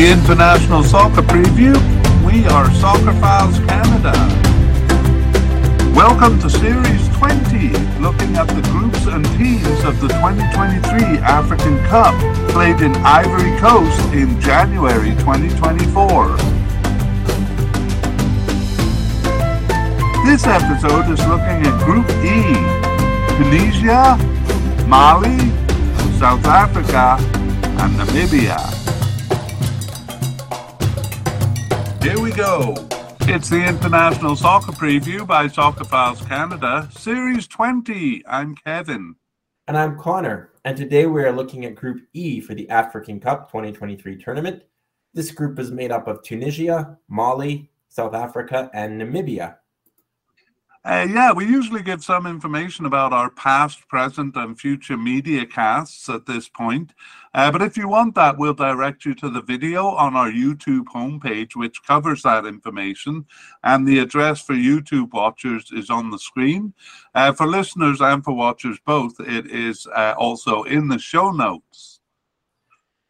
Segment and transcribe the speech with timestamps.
[0.00, 1.74] the International Soccer Preview.
[2.24, 4.14] We are Soccerphiles Canada.
[5.94, 7.68] Welcome to Series 20,
[8.00, 12.14] looking at the groups and teams of the 2023 African Cup,
[12.48, 16.28] played in Ivory Coast in January 2024.
[20.24, 22.56] This episode is looking at Group E
[23.36, 24.16] Tunisia,
[24.88, 25.36] Mali,
[26.18, 27.18] South Africa,
[27.82, 28.79] and Namibia.
[32.02, 32.74] Here we go.
[33.22, 38.24] It's the International Soccer Preview by Soccerphiles Canada, Series 20.
[38.26, 39.16] I'm Kevin.
[39.68, 40.50] And I'm Connor.
[40.64, 44.62] And today we are looking at Group E for the African Cup 2023 tournament.
[45.12, 49.56] This group is made up of Tunisia, Mali, South Africa, and Namibia.
[50.82, 56.08] Uh, yeah, we usually give some information about our past, present, and future media casts
[56.08, 56.94] at this point.
[57.32, 60.84] Uh, but if you want that, we'll direct you to the video on our YouTube
[60.84, 63.24] homepage, which covers that information.
[63.62, 66.74] And the address for YouTube watchers is on the screen.
[67.14, 72.00] Uh, for listeners and for watchers both, it is uh, also in the show notes.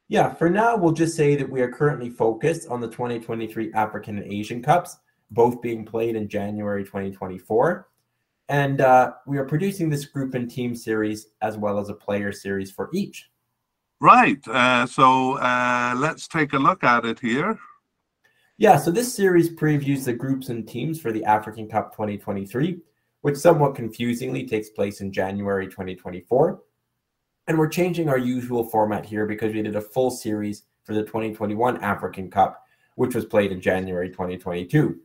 [0.08, 4.18] Yeah, for now, we'll just say that we are currently focused on the 2023 African
[4.18, 4.98] and Asian Cups
[5.30, 7.88] both being played in January 2024.
[8.48, 12.32] And uh, we are producing this group and team series as well as a player
[12.32, 13.29] series for each.
[14.00, 14.46] Right.
[14.48, 17.58] Uh, so uh, let's take a look at it here.
[18.56, 22.78] Yeah, so this series previews the groups and teams for the African Cup 2023,
[23.22, 26.60] which somewhat confusingly takes place in January 2024.
[27.46, 31.02] And we're changing our usual format here because we did a full series for the
[31.02, 32.62] 2021 African Cup,
[32.96, 35.00] which was played in January 2022.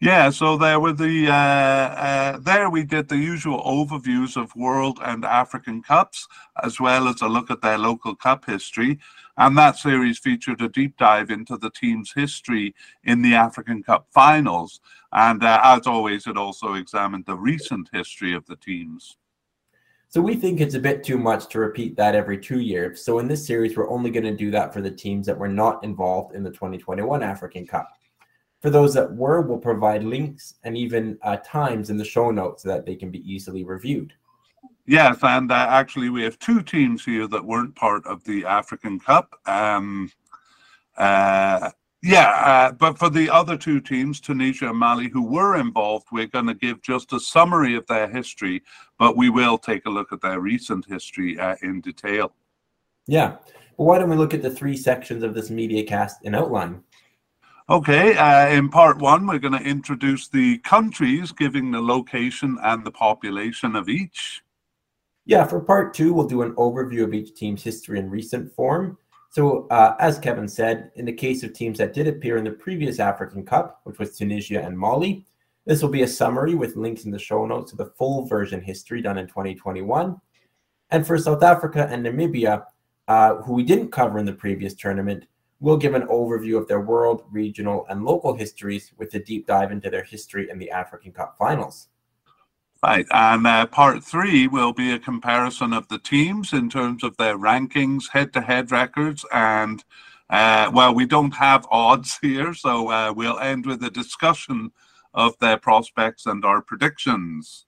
[0.00, 4.98] Yeah, so there were the uh, uh, there we did the usual overviews of World
[5.02, 6.28] and African Cups,
[6.62, 8.98] as well as a look at their local cup history.
[9.38, 14.06] And that series featured a deep dive into the team's history in the African Cup
[14.10, 14.80] finals.
[15.12, 19.16] And uh, as always, it also examined the recent history of the teams.
[20.08, 23.02] So we think it's a bit too much to repeat that every two years.
[23.02, 25.48] So in this series, we're only going to do that for the teams that were
[25.48, 27.88] not involved in the 2021 African Cup.
[28.62, 32.62] For those that were, we'll provide links and even uh, times in the show notes
[32.62, 34.12] so that they can be easily reviewed.
[34.86, 39.00] Yes, and uh, actually, we have two teams here that weren't part of the African
[39.00, 39.34] Cup.
[39.46, 40.10] Um,
[40.96, 41.70] uh,
[42.02, 46.26] yeah, uh, but for the other two teams, Tunisia and Mali, who were involved, we're
[46.26, 48.62] going to give just a summary of their history,
[48.96, 52.32] but we will take a look at their recent history uh, in detail.
[53.08, 53.36] Yeah.
[53.76, 56.82] Well, why don't we look at the three sections of this media cast in outline?
[57.68, 62.84] Okay, uh, in part one, we're going to introduce the countries, giving the location and
[62.84, 64.44] the population of each.
[65.24, 68.96] Yeah, for part two, we'll do an overview of each team's history and recent form.
[69.30, 72.52] So, uh, as Kevin said, in the case of teams that did appear in the
[72.52, 75.26] previous African Cup, which was Tunisia and Mali,
[75.64, 78.60] this will be a summary with links in the show notes to the full version
[78.60, 80.16] history done in 2021.
[80.90, 82.64] And for South Africa and Namibia,
[83.08, 85.26] uh, who we didn't cover in the previous tournament,
[85.60, 89.72] We'll give an overview of their world, regional, and local histories with a deep dive
[89.72, 91.88] into their history in the African Cup finals.
[92.82, 97.16] Right, and uh, part three will be a comparison of the teams in terms of
[97.16, 99.82] their rankings, head to head records, and
[100.28, 104.72] uh, well, we don't have odds here, so uh, we'll end with a discussion
[105.14, 107.66] of their prospects and our predictions.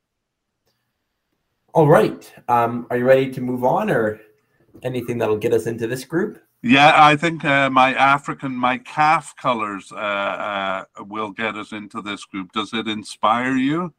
[1.72, 2.32] All right.
[2.48, 4.20] Um, are you ready to move on or
[4.82, 6.38] anything that'll get us into this group?
[6.62, 12.02] Yeah, I think uh, my African, my CAF colors uh, uh, will get us into
[12.02, 12.50] this group.
[12.52, 13.94] Does it inspire you?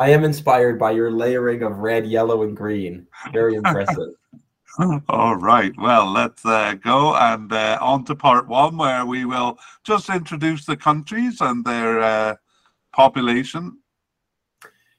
[0.00, 3.06] I am inspired by your layering of red, yellow, and green.
[3.32, 4.14] Very impressive.
[5.08, 5.72] All right.
[5.76, 10.64] Well, let's uh, go and uh, on to part one, where we will just introduce
[10.64, 12.34] the countries and their uh,
[12.92, 13.78] population.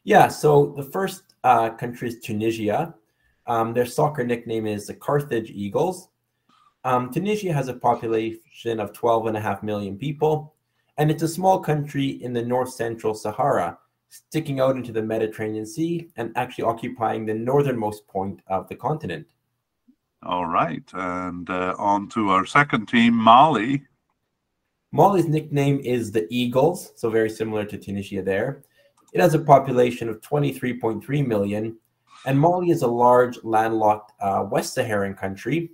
[0.03, 0.27] Yeah.
[0.27, 2.94] So the first country is Tunisia.
[3.47, 6.09] Um, their soccer nickname is the Carthage Eagles.
[6.85, 10.53] Um, Tunisia has a population of 12.5 million people,
[10.97, 13.77] and it's a small country in the north central Sahara,
[14.09, 19.25] sticking out into the Mediterranean Sea and actually occupying the northernmost point of the continent.
[20.24, 23.83] All right, and uh, on to our second team, Mali.
[24.91, 28.63] Mali's nickname is the Eagles, so very similar to Tunisia there.
[29.13, 31.77] It has a population of 23.3 million,
[32.25, 35.71] and Mali is a large landlocked uh, West Saharan country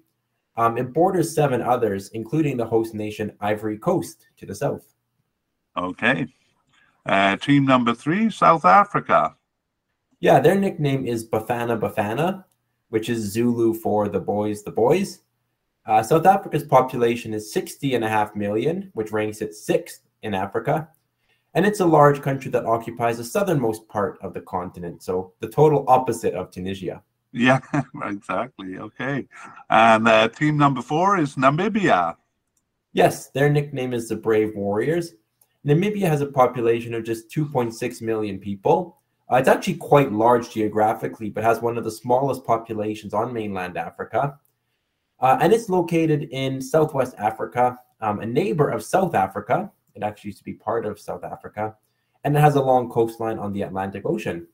[0.59, 4.93] um, it borders seven others, including the host nation Ivory Coast to the south.
[5.77, 6.27] Okay.
[7.05, 9.37] Uh, team number three, South Africa.
[10.19, 12.43] Yeah, their nickname is Bafana Bafana,
[12.89, 15.21] which is Zulu for the boys, the boys.
[15.85, 20.33] Uh, South Africa's population is 60 and a half million, which ranks it sixth in
[20.33, 20.89] Africa.
[21.53, 25.03] And it's a large country that occupies the southernmost part of the continent.
[25.03, 27.01] So the total opposite of Tunisia.
[27.31, 27.59] Yeah,
[28.03, 28.77] exactly.
[28.77, 29.27] Okay.
[29.69, 32.15] And uh, team number four is Namibia.
[32.93, 35.13] Yes, their nickname is the Brave Warriors.
[35.65, 38.97] Namibia has a population of just 2.6 million people.
[39.31, 43.77] Uh, it's actually quite large geographically, but has one of the smallest populations on mainland
[43.77, 44.39] Africa.
[45.19, 49.69] Uh, and it's located in Southwest Africa, um, a neighbor of South Africa.
[49.93, 51.75] It actually used to be part of South Africa.
[52.23, 54.47] And it has a long coastline on the Atlantic Ocean.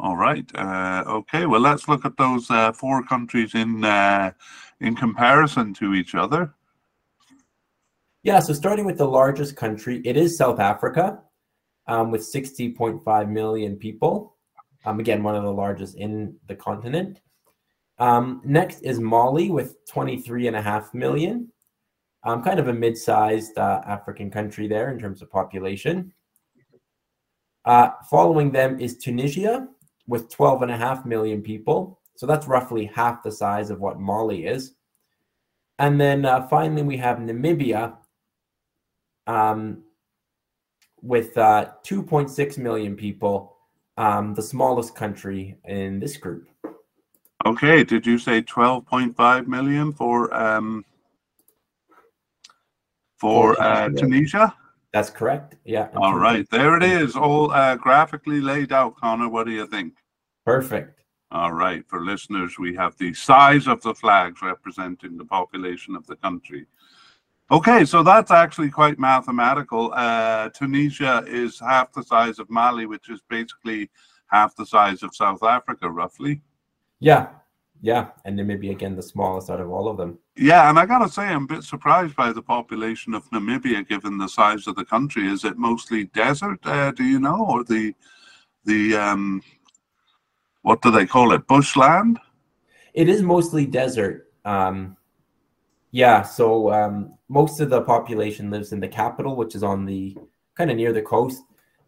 [0.00, 0.50] All right.
[0.54, 1.44] Uh, okay.
[1.44, 4.32] Well, let's look at those uh, four countries in uh,
[4.80, 6.54] in comparison to each other.
[8.22, 8.40] Yeah.
[8.40, 11.20] So starting with the largest country, it is South Africa,
[11.86, 14.36] um, with 60.5 million people.
[14.86, 17.20] Um, again, one of the largest in the continent.
[17.98, 21.52] Um, next is Mali with 23 and a half million.
[22.24, 26.14] Um, kind of a mid-sized uh, African country there in terms of population.
[27.66, 29.68] Uh, following them is Tunisia
[30.10, 32.00] with 12 and a half million people.
[32.16, 34.74] So that's roughly half the size of what Mali is.
[35.78, 37.96] And then uh, finally, we have Namibia
[39.28, 39.84] um,
[41.00, 43.56] with uh, 2.6 million people,
[43.96, 46.48] um, the smallest country in this group.
[47.46, 50.84] Okay, did you say 12.5 million for um
[53.16, 54.54] for uh, Tunisia?
[54.92, 55.54] That's correct.
[55.64, 55.88] Yeah.
[55.94, 58.96] All right, there it is, all uh, graphically laid out.
[58.96, 59.94] Connor, what do you think?
[60.50, 61.02] Perfect.
[61.30, 66.04] All right, for listeners, we have the size of the flags representing the population of
[66.08, 66.66] the country.
[67.52, 69.92] Okay, so that's actually quite mathematical.
[69.94, 73.90] Uh, Tunisia is half the size of Mali, which is basically
[74.26, 76.42] half the size of South Africa, roughly.
[76.98, 77.28] Yeah,
[77.80, 80.18] yeah, and Namibia again the smallest out of all of them.
[80.36, 84.18] Yeah, and I gotta say, I'm a bit surprised by the population of Namibia, given
[84.18, 85.28] the size of the country.
[85.28, 86.58] Is it mostly desert?
[86.64, 87.94] Uh, do you know, or the
[88.64, 89.42] the um,
[90.62, 91.46] what do they call it?
[91.46, 92.18] Bushland.
[92.94, 94.32] It is mostly desert.
[94.44, 94.96] Um,
[95.92, 100.16] yeah, so um, most of the population lives in the capital, which is on the
[100.54, 101.42] kind of near the coast.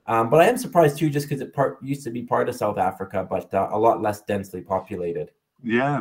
[0.07, 2.57] Um, but I am surprised too, just because it part, used to be part of
[2.57, 5.31] South Africa, but uh, a lot less densely populated.
[5.63, 6.01] Yeah.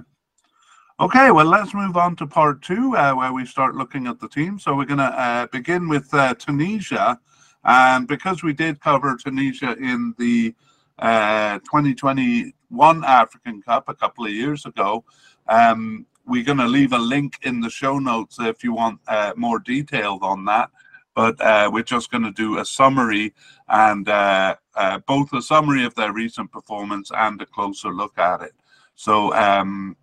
[0.99, 4.27] Okay, well, let's move on to part two, uh, where we start looking at the
[4.27, 4.59] team.
[4.59, 7.19] So we're going to uh, begin with uh, Tunisia.
[7.63, 10.55] And because we did cover Tunisia in the
[10.99, 15.03] uh, 2020 one African Cup a couple of years ago.
[15.47, 19.33] Um, we're going to leave a link in the show notes if you want uh,
[19.35, 20.69] more details on that.
[21.13, 23.33] But uh, we're just going to do a summary
[23.67, 28.41] and uh, uh, both a summary of their recent performance and a closer look at
[28.41, 28.53] it.
[28.95, 29.97] So um,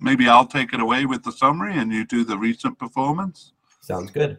[0.00, 3.52] maybe I'll take it away with the summary and you do the recent performance.
[3.80, 4.38] Sounds good.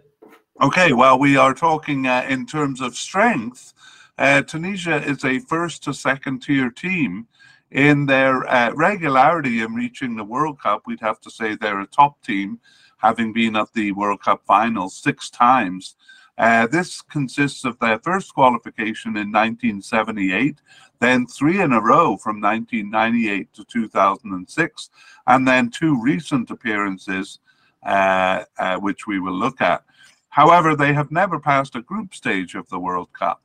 [0.62, 3.74] Okay, well, we are talking uh, in terms of strength.
[4.18, 7.28] Uh, Tunisia is a first to second tier team
[7.72, 11.88] in their uh, regularity in reaching the World Cup, we'd have to say they're a
[11.88, 12.60] top team
[12.98, 15.96] having been at the World Cup finals six times.
[16.38, 20.58] Uh, this consists of their first qualification in 1978,
[21.00, 24.90] then three in a row from 1998 to 2006,
[25.28, 27.40] and then two recent appearances,
[27.86, 29.84] uh, uh, which we will look at.
[30.30, 33.44] However, they have never passed a group stage of the World Cup.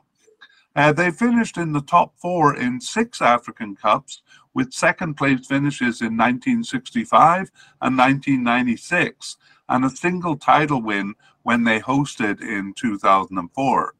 [0.76, 4.22] Uh, they finished in the top four in six African Cups,
[4.54, 7.50] with second place finishes in 1965
[7.82, 9.36] and 1996,
[9.68, 13.94] and a single title win when they hosted in 2004.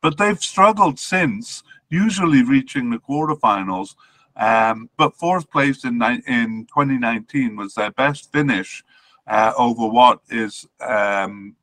[0.00, 3.94] But they've struggled since, usually reaching the quarterfinals.
[4.36, 8.84] Um, but fourth place in, in 2019 was their best finish
[9.26, 11.54] uh, over what is um,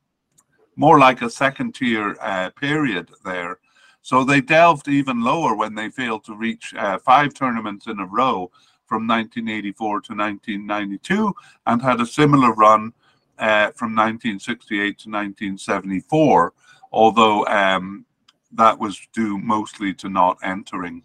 [0.76, 3.60] more like a second tier uh, period there.
[4.02, 8.06] So they delved even lower when they failed to reach uh, five tournaments in a
[8.06, 8.52] row
[8.86, 11.34] from 1984 to 1992
[11.68, 12.94] and had a similar run
[13.38, 16.54] uh, from 1968 to 1974,
[16.92, 18.06] although um,
[18.52, 21.04] that was due mostly to not entering.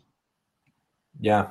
[1.21, 1.49] Yeah.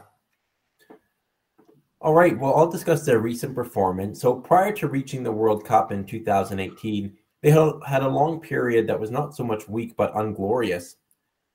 [2.02, 2.38] All right.
[2.38, 4.22] Well, I'll discuss their recent performance.
[4.22, 9.00] So prior to reaching the World Cup in 2018, they had a long period that
[9.00, 10.98] was not so much weak but unglorious.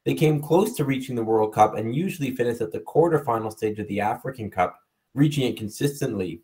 [0.04, 3.78] They came close to reaching the World Cup and usually finished at the quarterfinal stage
[3.78, 4.78] of the African Cup,
[5.14, 6.40] reaching it consistently.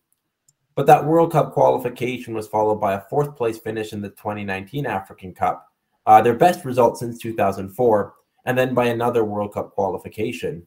[0.75, 4.85] But that World Cup qualification was followed by a fourth place finish in the 2019
[4.85, 5.67] African Cup,
[6.05, 10.67] uh, their best result since 2004, and then by another World Cup qualification.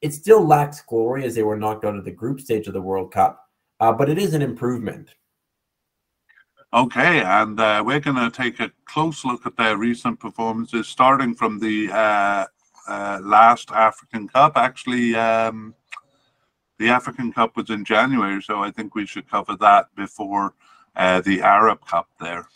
[0.00, 2.82] It still lacks glory as they were knocked out of the group stage of the
[2.82, 3.48] World Cup,
[3.78, 5.14] uh, but it is an improvement.
[6.74, 11.34] Okay, and uh, we're going to take a close look at their recent performances, starting
[11.34, 12.44] from the uh,
[12.86, 14.52] uh, last African Cup.
[14.54, 15.74] Actually, um,
[16.78, 20.52] the African Cup was in January, so I think we should cover that before
[20.94, 22.46] uh, the Arab Cup there.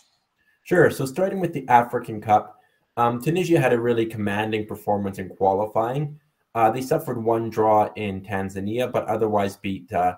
[0.65, 0.91] Sure.
[0.91, 2.61] So, starting with the African Cup,
[2.99, 6.21] um, Tunisia had a really commanding performance in qualifying.
[6.55, 10.17] Uh, they suffered one draw in Tanzania, but otherwise beat uh,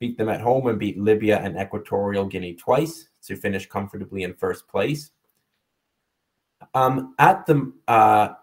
[0.00, 4.34] beat them at home and beat Libya and Equatorial Guinea twice to finish comfortably in
[4.34, 5.10] first place.
[6.74, 8.34] Um, at the uh,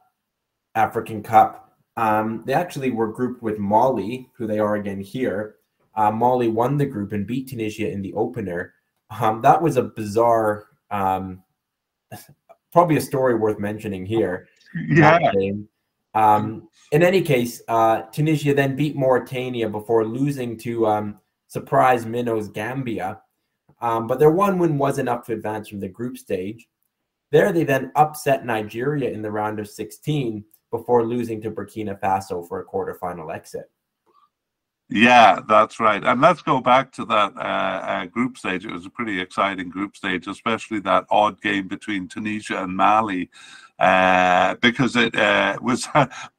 [0.76, 5.56] African Cup, um, they actually were grouped with Mali, who they are again here.
[5.96, 8.74] Uh, Mali won the group and beat Tunisia in the opener.
[9.10, 11.44] Um, that was a bizarre, um,
[12.72, 14.48] probably a story worth mentioning here.
[14.88, 15.32] Yeah.
[16.14, 22.48] Um, in any case, uh, Tunisia then beat Mauritania before losing to um, surprise minnows
[22.48, 23.22] Gambia.
[23.82, 26.68] Um, but their one win was enough to advance from the group stage.
[27.32, 32.48] There, they then upset Nigeria in the round of 16 before losing to Burkina Faso
[32.48, 33.70] for a quarterfinal exit.
[34.92, 36.04] Yeah, that's right.
[36.04, 38.66] And let's go back to that uh, uh, group stage.
[38.66, 43.30] It was a pretty exciting group stage, especially that odd game between Tunisia and Mali,
[43.78, 45.88] uh, because it uh, was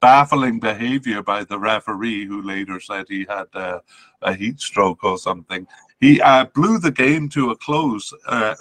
[0.01, 3.79] baffling behavior by the referee, who later said he had uh,
[4.23, 5.65] a heat stroke or something.
[6.01, 8.13] He uh, blew the game to a close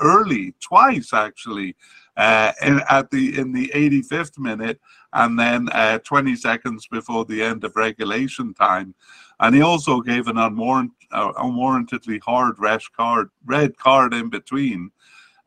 [0.01, 1.75] early, twice actually,
[2.17, 4.79] in, at the in the 85th minute,
[5.13, 5.69] and then
[6.03, 8.93] 20 seconds before the end of regulation time.
[9.39, 14.91] And he also gave an unwarrant, uh, unwarrantedly hard red card, red card in between.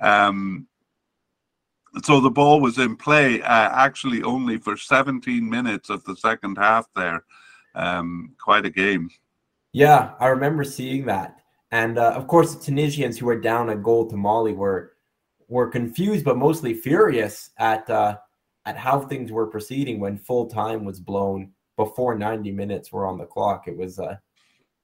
[0.01, 0.67] Um,
[2.03, 6.57] so the ball was in play uh, actually only for 17 minutes of the second
[6.57, 7.25] half there.
[7.75, 9.11] Um, quite a game.
[9.73, 11.42] Yeah, I remember seeing that.
[11.73, 14.93] And uh, of course, the Tunisians who were down a goal to Mali were
[15.49, 18.19] were confused, but mostly furious at uh,
[18.67, 23.19] at how things were proceeding when full time was blown before 90 minutes were on
[23.19, 23.67] the clock.
[23.67, 24.17] It was uh,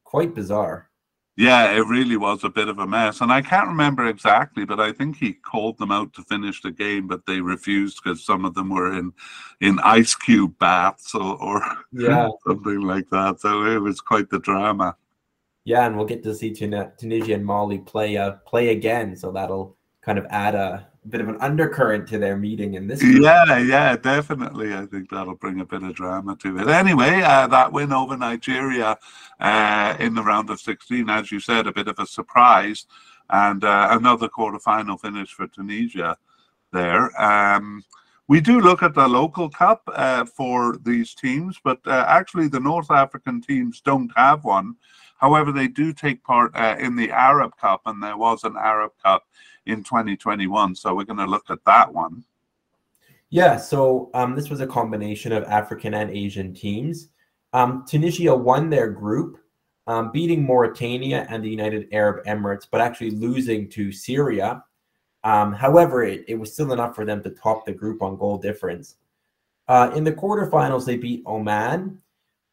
[0.05, 0.89] quite bizarre.
[1.37, 3.21] Yeah, it really was a bit of a mess.
[3.21, 6.73] And I can't remember exactly, but I think he called them out to finish the
[6.73, 9.13] game, but they refused because some of them were in
[9.61, 12.29] in ice cube baths or, or yeah.
[12.47, 13.41] something like that.
[13.41, 14.97] So it was quite the drama.
[15.69, 19.31] Yeah, and we'll get to see Tun- Tunisia and Mali play uh, play again, so
[19.31, 23.03] that'll kind of add a bit of an undercurrent to their meeting in this.
[23.03, 23.23] Group.
[23.23, 24.73] Yeah, yeah, definitely.
[24.73, 26.69] I think that'll bring a bit of drama to it.
[26.69, 28.97] Anyway, uh, that win over Nigeria
[29.41, 32.87] uh, in the round of 16, as you said, a bit of a surprise,
[33.29, 36.17] and uh, another quarterfinal finish for Tunisia
[36.73, 37.11] there.
[37.21, 37.85] Um,
[38.27, 42.61] we do look at the local cup uh, for these teams, but uh, actually the
[42.61, 44.77] North African teams don't have one.
[45.19, 48.93] However, they do take part uh, in the Arab Cup, and there was an Arab
[49.03, 49.25] Cup
[49.67, 50.75] in 2021.
[50.75, 52.25] So we're going to look at that one.
[53.31, 57.11] Yeah, so um, this was a combination of African and Asian teams.
[57.53, 59.39] Um, Tunisia won their group,
[59.87, 64.65] um, beating Mauritania and the United Arab Emirates, but actually losing to Syria.
[65.25, 68.39] Um, however, it, it, was still enough for them to top the group on goal
[68.39, 68.97] difference.
[69.67, 72.01] Uh, in the quarterfinals, they beat Oman.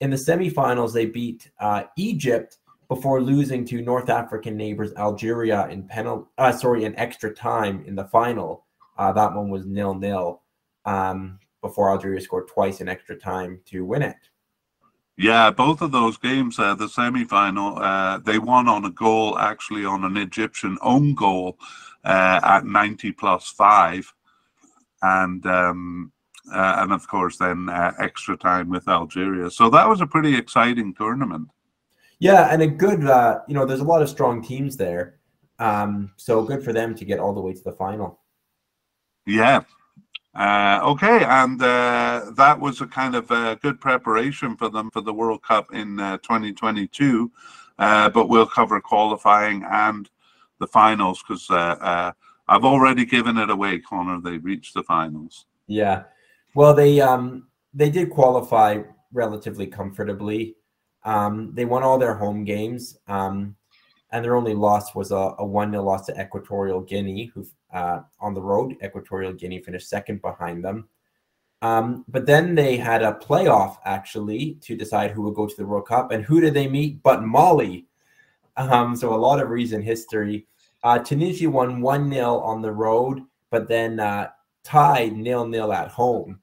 [0.02, 5.84] In the semifinals, they beat uh, Egypt, before losing to North African neighbors Algeria in
[5.88, 8.66] penalty, uh, sorry, in extra time in the final.
[8.98, 10.42] Uh, that one was nil nil.
[10.86, 14.30] Um, before Algeria scored twice in extra time to win it.
[15.18, 19.40] Yeah, both of those games, uh, the semi final, uh, they won on a goal,
[19.40, 21.58] actually on an Egyptian own goal
[22.04, 24.14] uh, at 90 plus five.
[25.02, 26.12] And um,
[26.54, 29.50] uh, and of course, then uh, extra time with Algeria.
[29.50, 31.50] So that was a pretty exciting tournament.
[32.20, 35.20] Yeah, and a good, uh, you know, there's a lot of strong teams there.
[35.60, 38.20] Um, so good for them to get all the way to the final.
[39.26, 39.64] Yeah.
[40.34, 45.02] Uh, okay, and uh, that was a kind of a good preparation for them for
[45.02, 47.32] the World Cup in uh, 2022.
[47.78, 50.10] Uh, but we'll cover qualifying and
[50.60, 52.12] the finals because uh, uh,
[52.48, 54.22] I've already given it away, Connor.
[54.22, 55.46] They reached the finals.
[55.68, 56.04] Yeah,
[56.56, 58.82] well, they um, they did qualify
[59.12, 60.56] relatively comfortably.
[61.04, 63.56] Um, they won all their home games, um,
[64.12, 68.34] and their only loss was a, 1 0 loss to Equatorial Guinea, who uh, on
[68.34, 70.88] the road, Equatorial Guinea finished second behind them.
[71.62, 75.66] Um, but then they had a playoff actually to decide who would go to the
[75.66, 77.86] World Cup, and who did they meet but Mali?
[78.56, 80.48] Um, so a lot of recent history.
[80.84, 83.22] Uh, Tunisia won 1 0 on the road,
[83.52, 84.30] but then uh,
[84.64, 86.40] tied nil nil at home.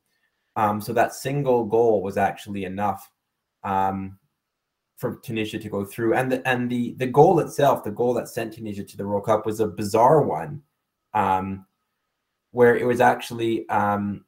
[0.56, 3.10] Um, so that single goal was actually enough
[3.64, 4.18] um,
[4.96, 6.14] for Tunisia to go through.
[6.14, 9.26] And the and the the goal itself, the goal that sent Tunisia to the World
[9.26, 10.62] Cup, was a bizarre one,
[11.14, 11.66] um,
[12.50, 14.24] where it was actually um,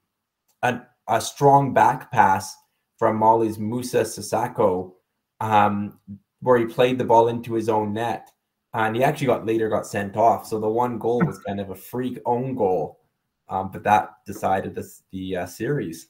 [0.62, 2.56] a, a strong back pass
[2.98, 4.92] from Mali's Moussa Sissoko,
[5.40, 5.98] um,
[6.40, 8.30] where he played the ball into his own net,
[8.72, 10.46] and he actually got later got sent off.
[10.46, 13.00] So the one goal was kind of a freak own goal,
[13.48, 16.08] um, but that decided this, the uh, series.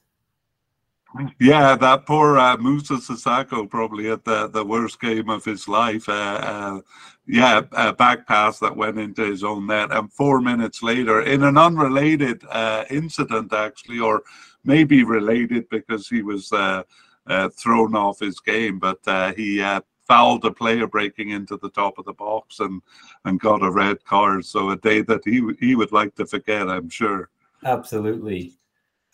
[1.39, 6.09] Yeah, that poor uh, Moussa Sissoko probably had the, the worst game of his life.
[6.09, 6.81] Uh, uh,
[7.27, 9.93] yeah, a back pass that went into his own net.
[9.93, 14.23] And four minutes later, in an unrelated uh, incident, actually, or
[14.65, 16.83] maybe related because he was uh,
[17.27, 18.99] uh, thrown off his game, but
[19.37, 19.63] he
[20.07, 22.83] fouled a player breaking into the top of the box and,
[23.25, 24.45] and got a red card.
[24.45, 27.31] So a day that he, he would like to forget, I'm sure.
[27.65, 28.53] Absolutely.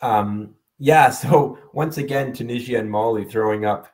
[0.03, 3.89] Um, yeah, so once again, Tunisia and Mali throwing up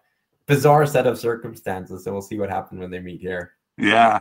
[0.47, 2.05] bizarre set of circumstances.
[2.05, 3.53] So we'll see what happens when they meet here.
[3.77, 4.21] Yeah.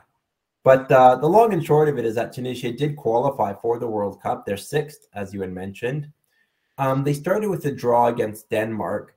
[0.64, 3.88] But uh, the long and short of it is that Tunisia did qualify for the
[3.88, 4.46] World Cup.
[4.46, 6.12] They're sixth, as you had mentioned.
[6.80, 9.14] Um, they started with a draw against Denmark.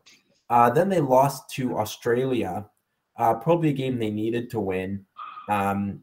[0.51, 2.69] Uh, then they lost to Australia,
[3.17, 5.07] uh, probably a game they needed to win.
[5.49, 6.03] Um,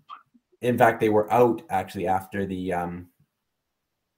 [0.62, 3.08] in fact, they were out actually after the um,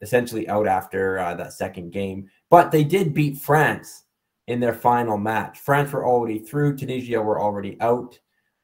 [0.02, 2.30] essentially out after uh, that second game.
[2.50, 4.04] But they did beat France
[4.48, 5.60] in their final match.
[5.60, 8.18] France were already through, Tunisia were already out.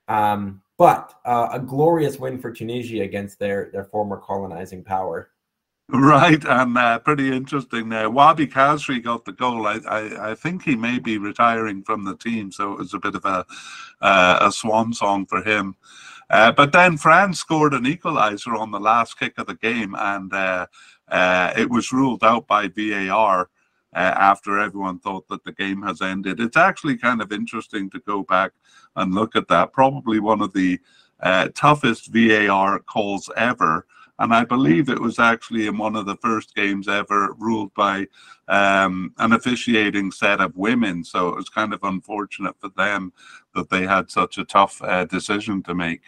[0.08, 5.30] Um, but uh, a glorious win for Tunisia against their, their former colonizing power.
[5.90, 8.10] Right, and uh, pretty interesting there.
[8.10, 9.68] Wahbi Khazri got the goal.
[9.68, 13.00] I, I, I, think he may be retiring from the team, so it was a
[13.00, 13.46] bit of a
[14.02, 15.76] uh, a swan song for him.
[16.30, 20.34] Uh, but then France scored an equaliser on the last kick of the game, and
[20.34, 20.66] uh,
[21.10, 23.50] uh, it was ruled out by VAR
[23.96, 26.40] uh, after everyone thought that the game has ended.
[26.40, 28.52] It's actually kind of interesting to go back
[28.96, 29.74] and look at that.
[29.74, 30.80] Probably one of the
[31.20, 33.86] uh, toughest VAR calls ever.
[34.20, 38.08] And I believe it was actually in one of the first games ever ruled by
[38.48, 41.04] um, an officiating set of women.
[41.04, 43.12] So it was kind of unfortunate for them
[43.56, 46.02] that they had such a tough uh, decision to make.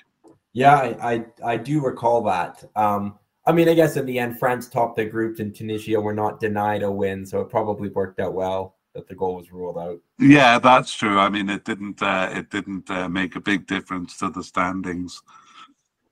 [0.54, 2.64] Yeah, I, I, I do recall that.
[2.76, 6.14] Um, I mean, I guess in the end, France topped the group, and Tunisia were
[6.14, 9.78] not denied a win, so it probably worked out well that the goal was ruled
[9.78, 10.00] out.
[10.18, 11.20] Yeah, that's true.
[11.20, 15.22] I mean, it didn't uh, it didn't uh, make a big difference to the standings.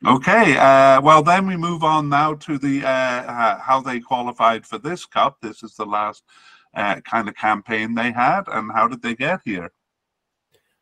[0.05, 4.77] Okay, uh, well then we move on now to the uh, how they qualified for
[4.77, 5.37] this cup.
[5.41, 6.23] This is the last
[6.73, 9.71] uh, kind of campaign they had, and how did they get here?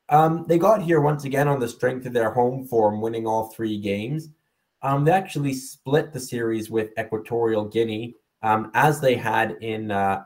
[0.09, 3.49] Um, they got here once again on the strength of their home form, winning all
[3.49, 4.29] three games.
[4.83, 10.23] Um, they actually split the series with Equatorial Guinea, um, as they had in uh,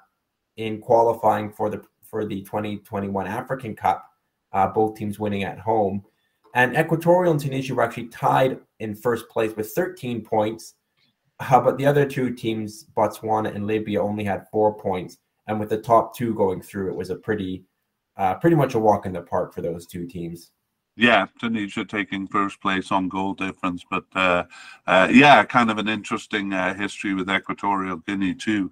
[0.58, 4.10] in qualifying for the for the 2021 African Cup.
[4.54, 6.02] Uh, both teams winning at home,
[6.54, 10.76] and Equatorial and Tunisia were actually tied in first place with 13 points.
[11.39, 15.18] Uh, but the other two teams, Botswana and Libya, only had four points.
[15.48, 17.65] And with the top two going through, it was a pretty,
[18.15, 20.52] uh, pretty much a walk in the park for those two teams.
[20.97, 24.45] Yeah, Tunisia taking first place on goal difference, but uh,
[24.88, 28.71] uh, yeah, kind of an interesting uh, history with Equatorial Guinea too.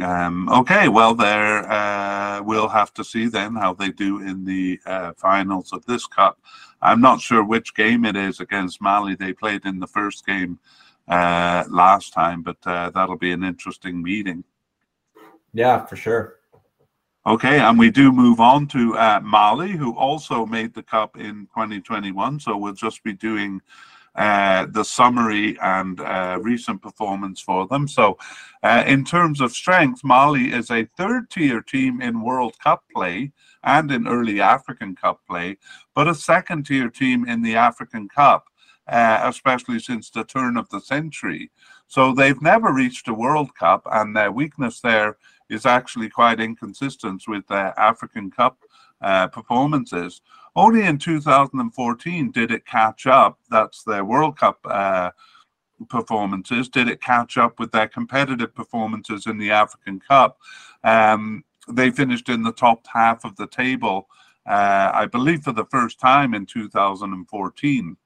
[0.00, 4.80] Um, okay, well, there uh, we'll have to see then how they do in the
[4.86, 6.40] uh, finals of this cup.
[6.80, 9.14] I'm not sure which game it is against Mali.
[9.14, 10.58] They played in the first game
[11.08, 14.44] uh, last time, but that'll be an interesting meeting.
[15.52, 16.37] Yeah, for sure.
[17.28, 21.46] Okay, and we do move on to uh, Mali, who also made the cup in
[21.54, 22.40] 2021.
[22.40, 23.60] So we'll just be doing
[24.14, 27.86] uh, the summary and uh, recent performance for them.
[27.86, 28.16] So,
[28.62, 33.32] uh, in terms of strength, Mali is a third tier team in World Cup play
[33.62, 35.58] and in early African Cup play,
[35.94, 38.46] but a second tier team in the African Cup,
[38.90, 41.50] uh, especially since the turn of the century.
[41.88, 47.24] So, they've never reached a World Cup, and their weakness there is actually quite inconsistent
[47.26, 48.58] with their African Cup
[49.00, 50.20] uh, performances.
[50.56, 53.38] Only in 2014 did it catch up.
[53.50, 55.10] That's their World Cup uh,
[55.88, 56.68] performances.
[56.68, 60.38] Did it catch up with their competitive performances in the African Cup?
[60.82, 64.08] Um, they finished in the top half of the table,
[64.46, 67.96] uh, I believe, for the first time in 2014.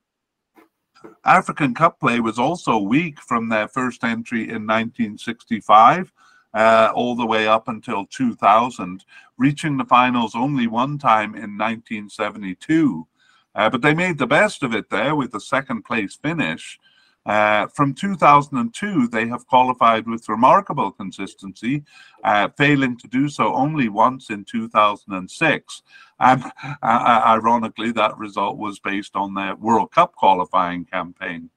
[1.25, 6.13] African Cup play was also weak from their first entry in 1965
[6.55, 9.05] uh, all the way up until 2000,
[9.39, 13.07] reaching the finals only one time in 1972.
[13.55, 16.79] Uh, but they made the best of it there with a second place finish.
[17.25, 21.85] Uh, from 2002, they have qualified with remarkable consistency,
[22.25, 25.83] uh, failing to do so only once in 2006.
[26.19, 26.45] And
[26.83, 31.51] uh, ironically, that result was based on their World Cup qualifying campaign.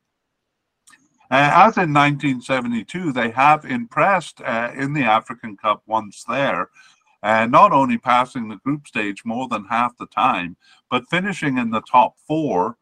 [1.31, 6.69] Uh, as in 1972, they have impressed uh, in the African Cup once there,
[7.23, 10.55] uh, not only passing the group stage more than half the time,
[10.89, 12.77] but finishing in the top four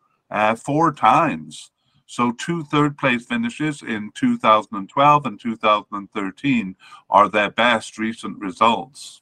[0.57, 1.71] four times.
[2.13, 6.75] So two third place finishes in 2012 and 2013
[7.09, 9.21] are their best recent results.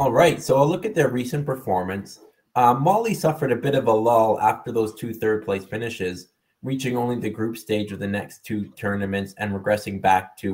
[0.00, 2.18] All right, so I'll look at their recent performance.
[2.56, 6.31] Uh, Mali suffered a bit of a lull after those two third place finishes,
[6.62, 10.52] reaching only the group stage of the next two tournaments and regressing back to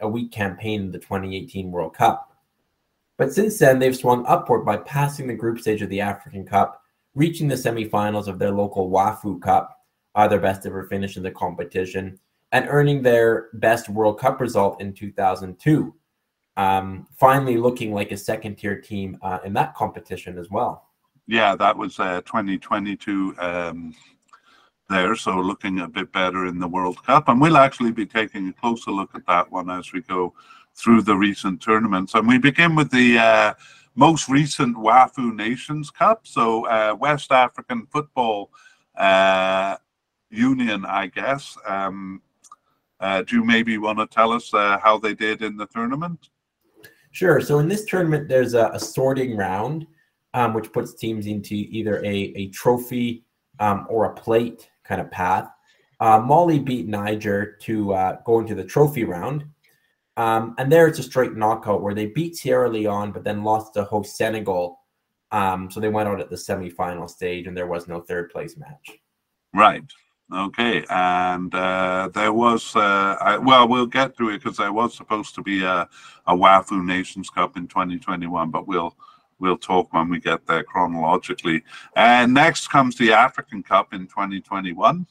[0.00, 2.34] a weak campaign in the 2018 World Cup.
[3.18, 6.82] But since then, they've swung upward by passing the group stage of the African Cup
[7.14, 9.78] reaching the semifinals of their local WAFU Cup,
[10.14, 12.18] uh, their best ever finish in the competition,
[12.52, 15.94] and earning their best World Cup result in 2002.
[16.56, 20.88] Um, finally, looking like a second tier team uh, in that competition as well.
[21.26, 23.94] Yeah, that was uh, 2022 um,
[24.90, 27.28] there, so looking a bit better in the World Cup.
[27.28, 30.34] And we'll actually be taking a closer look at that one as we go
[30.74, 32.14] through the recent tournaments.
[32.14, 33.54] And we begin with the uh,
[33.94, 36.26] most recent WAFU Nations Cup.
[36.26, 38.50] So uh, West African Football
[38.96, 39.76] uh,
[40.30, 41.56] Union, I guess.
[41.66, 42.20] Um,
[42.98, 46.28] uh, do you maybe want to tell us uh, how they did in the tournament?
[47.12, 47.40] Sure.
[47.40, 49.86] So in this tournament, there's a, a sorting round,
[50.34, 53.24] um, which puts teams into either a, a trophy
[53.58, 55.48] um, or a plate kind of path.
[56.00, 59.44] Uh, Mali beat Niger to uh, go into the trophy round.
[60.16, 63.74] Um, and there it's a straight knockout where they beat Sierra Leone, but then lost
[63.74, 64.80] to host Senegal.
[65.30, 68.56] Um, so they went out at the semifinal stage, and there was no third place
[68.56, 68.98] match.
[69.54, 69.84] Right.
[70.32, 70.84] Okay.
[70.90, 75.34] And uh, there was, uh, I, well, we'll get to it because there was supposed
[75.36, 75.88] to be a,
[76.26, 78.96] a WAFU Nations Cup in 2021, but we'll
[79.40, 81.62] we'll talk when we get there chronologically.
[81.96, 85.06] And next comes the African Cup in 2021.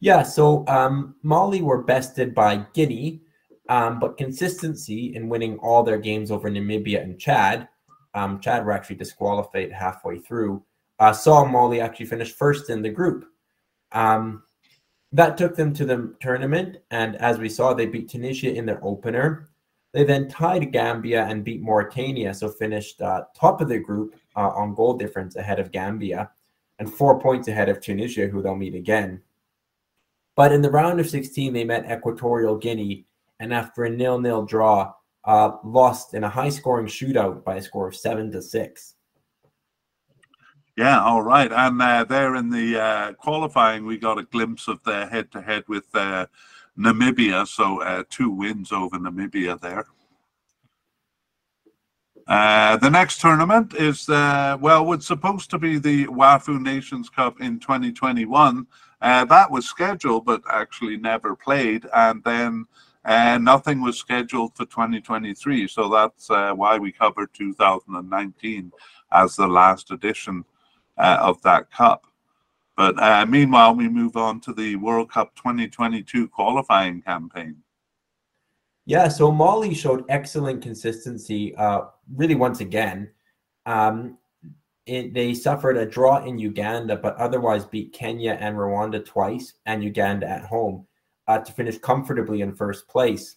[0.00, 0.22] Yeah.
[0.22, 3.22] So um, Mali were bested by Guinea
[3.68, 7.68] um, but consistency in winning all their games over Namibia and Chad,
[8.14, 10.62] um, Chad were actually disqualified halfway through,
[10.98, 13.26] uh, saw Mali actually finish first in the group.
[13.92, 14.42] Um,
[15.12, 18.84] that took them to the tournament, and as we saw, they beat Tunisia in their
[18.84, 19.48] opener.
[19.96, 24.50] They then tied Gambia and beat Mauritania, so finished uh, top of the group uh,
[24.50, 26.30] on goal difference ahead of Gambia
[26.78, 29.22] and four points ahead of Tunisia, who they'll meet again.
[30.34, 33.06] But in the round of 16, they met Equatorial Guinea
[33.40, 34.92] and after a nil-nil draw,
[35.24, 38.96] uh, lost in a high-scoring shootout by a score of seven to six.
[40.76, 41.50] Yeah, all right.
[41.50, 45.86] And uh, there in the uh, qualifying, we got a glimpse of their head-to-head with
[45.94, 46.26] uh,
[46.78, 47.46] Namibia.
[47.46, 49.86] So uh, two wins over Namibia there.
[52.26, 57.40] Uh, the next tournament is uh, well, it's supposed to be the WAFU Nations Cup
[57.40, 58.66] in 2021.
[59.00, 61.86] Uh, that was scheduled, but actually never played.
[61.94, 62.66] And then
[63.06, 65.68] and nothing was scheduled for 2023.
[65.68, 68.72] So that's uh, why we covered 2019
[69.12, 70.44] as the last edition
[70.98, 72.06] uh, of that cup.
[72.76, 77.56] But uh, meanwhile, we move on to the World Cup 2022 qualifying campaign.
[78.84, 81.82] Yeah, so Mali showed excellent consistency, uh,
[82.14, 83.10] really once again.
[83.64, 84.18] Um,
[84.84, 89.82] it, they suffered a draw in Uganda, but otherwise beat Kenya and Rwanda twice and
[89.82, 90.86] Uganda at home
[91.26, 93.36] uh, to finish comfortably in first place.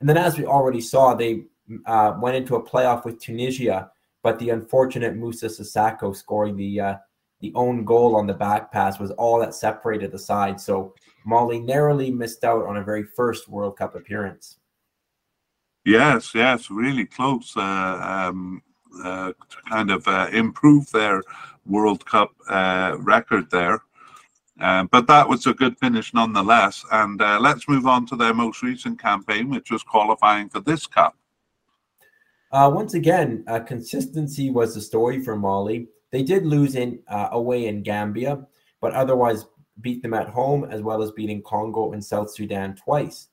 [0.00, 1.46] And then, as we already saw, they
[1.86, 3.90] uh, went into a playoff with Tunisia,
[4.22, 6.94] but the unfortunate Moussa Sissoko scoring the uh,
[7.40, 10.60] the own goal on the back pass was all that separated the side.
[10.60, 14.58] So Mali narrowly missed out on a very first World Cup appearance.
[15.84, 17.60] Yes, yes, really close uh,
[18.30, 18.62] um,
[19.02, 21.22] uh, to kind of uh, improve their
[21.66, 23.82] World Cup uh, record there.
[24.60, 26.84] Um, but that was a good finish nonetheless.
[26.90, 30.86] And uh, let's move on to their most recent campaign, which was qualifying for this
[30.86, 31.16] cup.
[32.50, 35.88] Uh, once again, uh, consistency was the story for Mali.
[36.10, 38.46] They did lose in uh, away in Gambia,
[38.80, 39.46] but otherwise
[39.80, 43.28] beat them at home as well as beating Congo and South Sudan twice.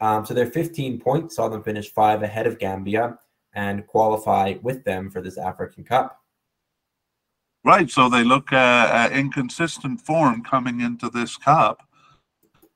[0.00, 3.18] Um, so their 15 points saw them finish five ahead of Gambia
[3.54, 6.20] and qualify with them for this African Cup.
[7.64, 11.82] Right, so they look uh, uh, inconsistent form coming into this cup.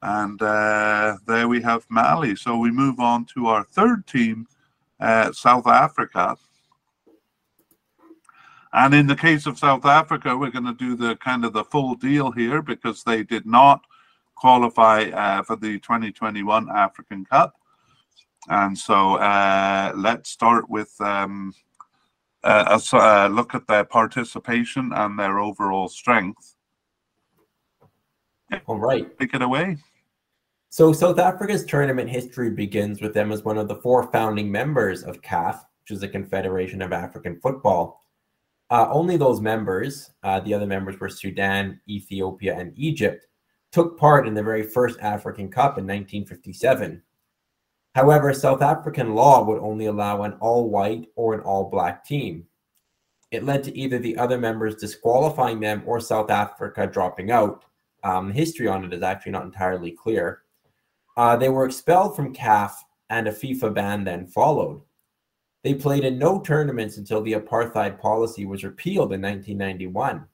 [0.03, 2.35] And uh, there we have Mali.
[2.35, 4.49] So we move on to our third team,
[4.99, 6.37] uh, South Africa.
[8.72, 11.64] And in the case of South Africa, we're going to do the kind of the
[11.64, 13.85] full deal here because they did not
[14.37, 17.54] qualify uh, for the 2021 African Cup.
[18.48, 21.52] And so uh, let's start with um,
[22.42, 26.56] a, a, look at their participation and their overall strength.
[28.66, 29.18] All right.
[29.18, 29.76] Take it away.
[30.72, 35.02] So, South Africa's tournament history begins with them as one of the four founding members
[35.02, 38.00] of CAF, which is the Confederation of African Football.
[38.70, 43.26] Uh, only those members, uh, the other members were Sudan, Ethiopia, and Egypt,
[43.72, 47.02] took part in the very first African Cup in 1957.
[47.94, 52.46] However, South African law would only allow an all white or an all black team.
[53.33, 57.64] It led to either the other members disqualifying them or South Africa dropping out.
[58.02, 60.42] Um, history on it is actually not entirely clear.
[61.16, 62.72] Uh, they were expelled from CAF
[63.09, 64.83] and a FIFA ban then followed.
[65.62, 70.27] They played in no tournaments until the apartheid policy was repealed in 1991.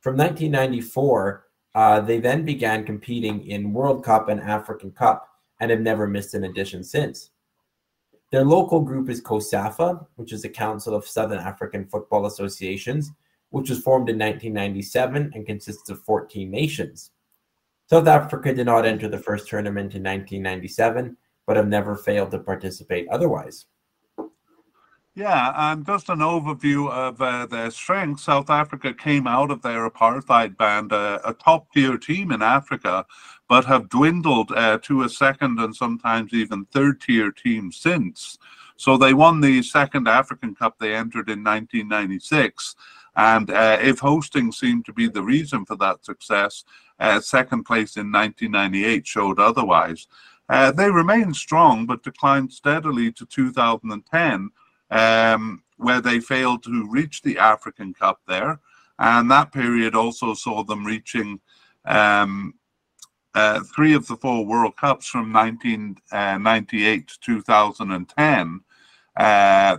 [0.00, 5.28] From 1994, uh, they then began competing in World Cup and African Cup
[5.60, 7.30] and have never missed an edition since.
[8.30, 13.12] Their local group is COSAFA, which is the Council of Southern African Football Associations,
[13.50, 17.12] which was formed in 1997 and consists of 14 nations.
[17.88, 22.38] South Africa did not enter the first tournament in 1997, but have never failed to
[22.40, 23.66] participate otherwise.
[25.18, 28.24] Yeah, and just an overview of uh, their strengths.
[28.24, 33.06] South Africa came out of their apartheid band uh, a top tier team in Africa,
[33.48, 38.36] but have dwindled uh, to a second and sometimes even third tier team since.
[38.76, 42.76] So they won the second African Cup they entered in 1996.
[43.16, 46.62] And uh, if hosting seemed to be the reason for that success,
[47.00, 50.08] uh, second place in 1998 showed otherwise.
[50.50, 54.50] Uh, they remained strong but declined steadily to 2010
[54.90, 58.60] um, where they failed to reach the African Cup there.
[58.98, 61.40] And that period also saw them reaching
[61.84, 62.54] um,
[63.34, 68.60] uh, three of the four World Cups from 1998 uh, to 2010.
[69.16, 69.76] Uh,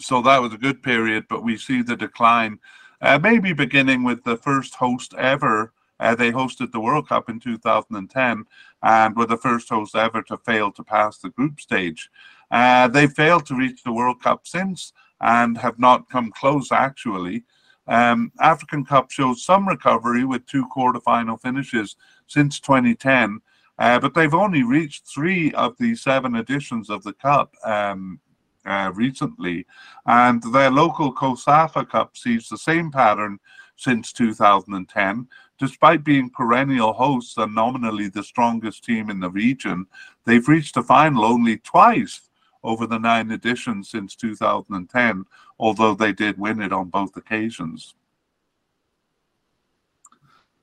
[0.00, 2.58] so that was a good period, but we see the decline
[3.00, 5.72] uh, maybe beginning with the first host ever.
[6.00, 8.44] Uh, they hosted the World Cup in 2010
[8.82, 12.10] and were the first host ever to fail to pass the group stage.
[12.50, 17.44] Uh, they failed to reach the World Cup since and have not come close, actually.
[17.86, 23.40] Um, African Cup shows some recovery with two quarterfinal finishes since 2010,
[23.78, 28.20] uh, but they've only reached three of the seven editions of the Cup um,
[28.66, 29.66] uh, recently.
[30.06, 33.38] And their local COSAFA Cup sees the same pattern
[33.76, 35.26] since 2010.
[35.58, 39.86] Despite being perennial hosts and nominally the strongest team in the region,
[40.24, 42.27] they've reached the final only twice
[42.62, 45.24] over the nine editions since 2010,
[45.58, 47.94] although they did win it on both occasions.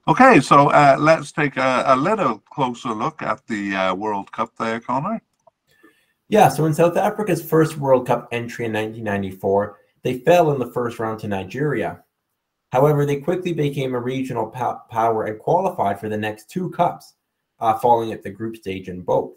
[0.07, 4.55] Okay, so uh, let's take a, a, little closer look at the uh, World Cup
[4.55, 5.19] there, Connor.
[6.27, 10.71] Yeah, so in South Africa's first World Cup entry in 1994, they fell in the
[10.71, 12.03] first round to Nigeria.
[12.71, 17.15] However, they quickly became a regional po- power and qualified for the next two cups,
[17.59, 19.33] uh, falling at the group stage in both.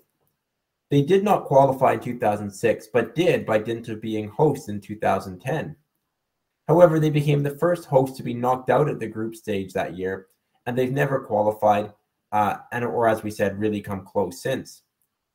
[0.90, 5.76] They did not qualify in 2006, but did by dint of being hosts in 2010.
[6.66, 9.96] However, they became the first host to be knocked out at the group stage that
[9.96, 10.28] year,
[10.66, 11.92] and they've never qualified,
[12.32, 14.82] uh, and or as we said, really come close since.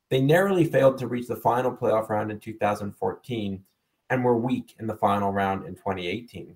[0.09, 3.63] They narrowly failed to reach the final playoff round in 2014,
[4.09, 6.55] and were weak in the final round in 2018.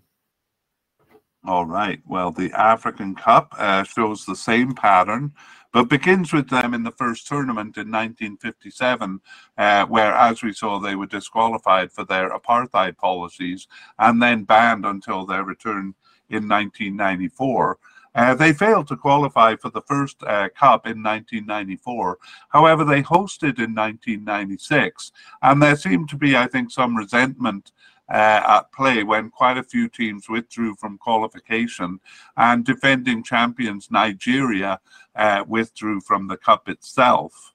[1.45, 2.01] All right.
[2.05, 5.33] Well, the African Cup uh, shows the same pattern
[5.77, 9.21] but begins with them in the first tournament in 1957,
[9.57, 13.67] uh, where, as we saw, they were disqualified for their apartheid policies
[13.99, 15.93] and then banned until their return
[16.29, 17.77] in 1994.
[18.15, 22.17] Uh, they failed to qualify for the first uh, cup in 1994.
[22.49, 25.11] However, they hosted in 1996,
[25.43, 27.71] and there seemed to be, I think, some resentment
[28.09, 31.99] uh, at play when quite a few teams withdrew from qualification
[32.37, 34.79] and defending champions Nigeria
[35.15, 37.53] uh, withdrew from the cup itself.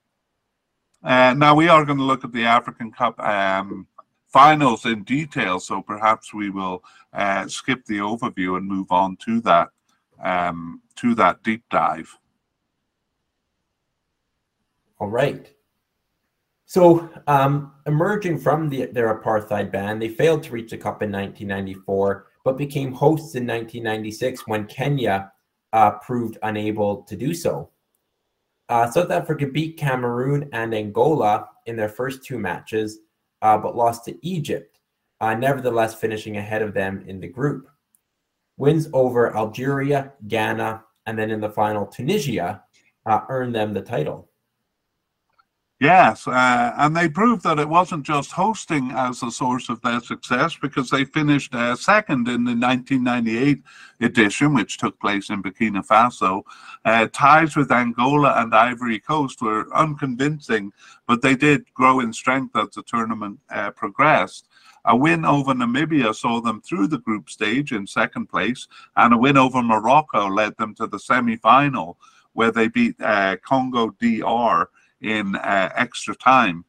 [1.02, 3.86] Uh, now we are going to look at the African Cup um,
[4.28, 9.40] finals in detail, so perhaps we will uh, skip the overview and move on to
[9.40, 9.68] that
[10.22, 12.16] um, to that deep dive.
[15.00, 15.52] All right.
[16.72, 21.12] So, um, emerging from the, their apartheid ban, they failed to reach the cup in
[21.12, 25.30] 1994, but became hosts in 1996 when Kenya
[25.74, 27.68] uh, proved unable to do so.
[28.70, 33.00] Uh, South Africa beat Cameroon and Angola in their first two matches,
[33.42, 34.78] uh, but lost to Egypt.
[35.20, 37.68] uh, nevertheless finishing ahead of them in the group.
[38.56, 42.62] Wins over Algeria, Ghana, and then in the final, Tunisia
[43.04, 44.31] uh, earned them the title.
[45.82, 49.98] Yes, uh, and they proved that it wasn't just hosting as the source of their
[49.98, 53.64] success because they finished uh, second in the 1998
[54.00, 56.42] edition, which took place in Burkina Faso.
[56.84, 60.72] Uh, ties with Angola and Ivory Coast were unconvincing,
[61.08, 64.46] but they did grow in strength as the tournament uh, progressed.
[64.84, 69.18] A win over Namibia saw them through the group stage in second place, and a
[69.18, 71.98] win over Morocco led them to the semi final,
[72.34, 74.68] where they beat uh, Congo DR
[75.02, 76.64] in uh, extra time.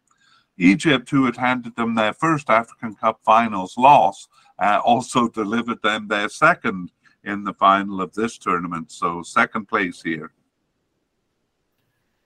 [0.58, 4.28] Egypt, who had handed them their first African Cup finals loss,
[4.60, 6.91] uh, also delivered them their second
[7.24, 8.91] in the final of this tournament.
[8.91, 10.32] So, second place here.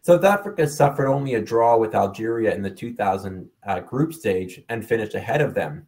[0.02, 4.86] South Africa suffered only a draw with Algeria in the 2000 uh, group stage and
[4.86, 5.88] finished ahead of them.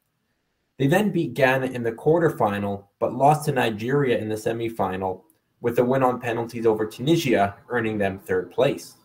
[0.77, 5.21] They then beat Ghana in the quarterfinal, but lost to Nigeria in the semifinal,
[5.61, 8.95] with a win on penalties over Tunisia, earning them third place.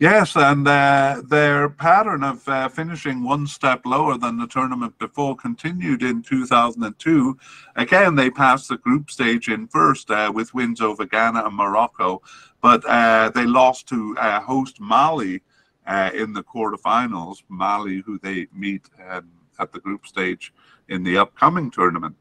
[0.00, 5.34] Yes, and uh, their pattern of uh, finishing one step lower than the tournament before
[5.34, 7.36] continued in 2002.
[7.74, 12.22] Again, they passed the group stage in first uh, with wins over Ghana and Morocco,
[12.60, 15.42] but uh, they lost to uh, host Mali
[15.88, 17.42] uh, in the quarterfinals.
[17.48, 20.54] Mali, who they meet um, at the group stage
[20.88, 22.14] in the upcoming tournament.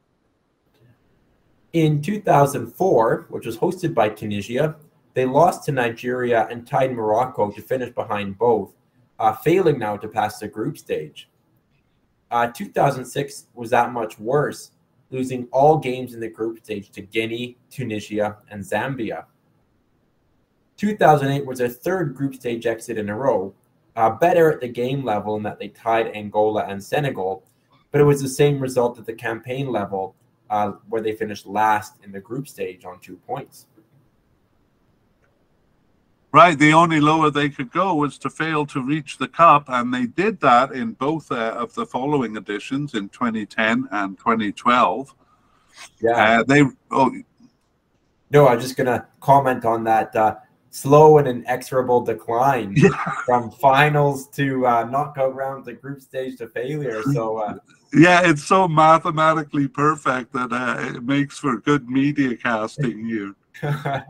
[1.74, 4.76] In 2004, which was hosted by Tunisia,
[5.18, 8.76] they lost to Nigeria and tied Morocco to finish behind both,
[9.18, 11.28] uh, failing now to pass the group stage.
[12.30, 14.74] Uh, 2006 was that much worse,
[15.10, 19.26] losing all games in the group stage to Guinea, Tunisia, and Zambia.
[20.76, 23.56] 2008 was their third group stage exit in a row,
[23.96, 27.44] uh, better at the game level in that they tied Angola and Senegal,
[27.90, 30.14] but it was the same result at the campaign level,
[30.52, 33.66] uh, where they finished last in the group stage on two points.
[36.34, 39.94] Right, the only lower they could go was to fail to reach the cup, and
[39.94, 45.16] they did that in both uh, of the following editions in 2010 and 2012.
[46.02, 46.64] Yeah, uh, they.
[46.92, 47.12] Oh,
[48.30, 50.36] no, I'm just gonna comment on that uh,
[50.70, 52.90] slow and inexorable decline yeah.
[53.26, 57.02] from finals to uh, knockout round to group stage to failure.
[57.14, 57.38] So.
[57.38, 57.56] Uh,
[57.94, 63.34] yeah, it's so mathematically perfect that uh, it makes for good media casting here.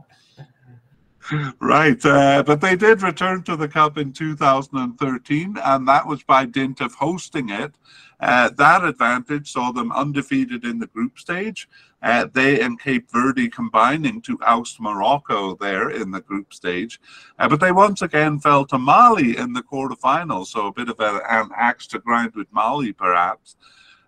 [1.59, 2.03] right.
[2.05, 6.81] Uh, but they did return to the Cup in 2013, and that was by dint
[6.81, 7.73] of hosting it.
[8.19, 11.69] Uh, that advantage saw them undefeated in the group stage.
[12.01, 16.99] Uh, they and Cape Verde combining to oust Morocco there in the group stage.
[17.37, 20.99] Uh, but they once again fell to Mali in the quarterfinals, so a bit of
[20.99, 23.55] a, an axe to grind with Mali, perhaps.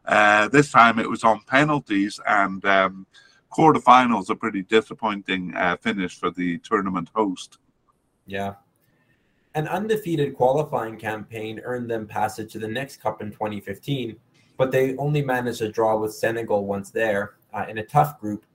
[0.06, 3.06] Uh, this time it was on penalties, and um,
[3.52, 7.58] quarterfinals a pretty disappointing uh, finish for the tournament host.
[8.26, 8.56] Yeah.
[9.56, 14.16] An undefeated qualifying campaign earned them passage to the next cup in 2015,
[14.58, 18.46] but they only managed a draw with Senegal once there uh, in a tough group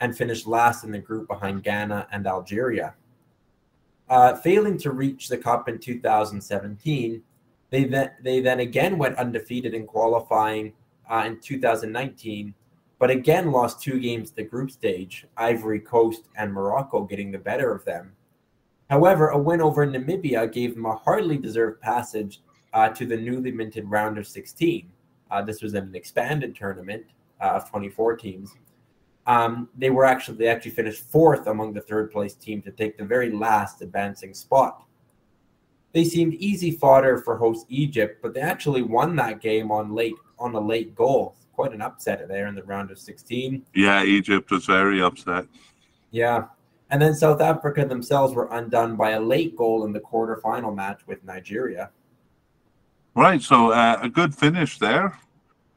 [0.00, 2.94] and finished last in the group behind Ghana and Algeria.
[4.08, 7.22] Uh, failing to reach the cup in 2017,
[7.70, 10.72] they then, they then again went undefeated in qualifying
[11.10, 12.54] uh, in 2019
[13.04, 17.70] but again lost two games the group stage, Ivory Coast and Morocco getting the better
[17.70, 18.12] of them.
[18.88, 22.40] However, a win over Namibia gave them a hardly deserved passage
[22.72, 24.90] uh, to the newly minted round of 16.
[25.30, 27.04] Uh, this was an expanded tournament
[27.42, 28.56] uh, of 24 teams.
[29.26, 32.96] Um, they were actually they actually finished fourth among the third place team to take
[32.96, 34.82] the very last advancing spot.
[35.92, 40.16] They seemed easy fodder for host Egypt, but they actually won that game on late
[40.38, 43.64] on a late goal quite an upset there in the round of 16.
[43.74, 45.46] Yeah, Egypt was very upset.
[46.10, 46.44] Yeah.
[46.90, 51.00] And then South Africa themselves were undone by a late goal in the quarterfinal match
[51.06, 51.90] with Nigeria.
[53.14, 53.40] Right.
[53.40, 55.18] So uh, a good finish there.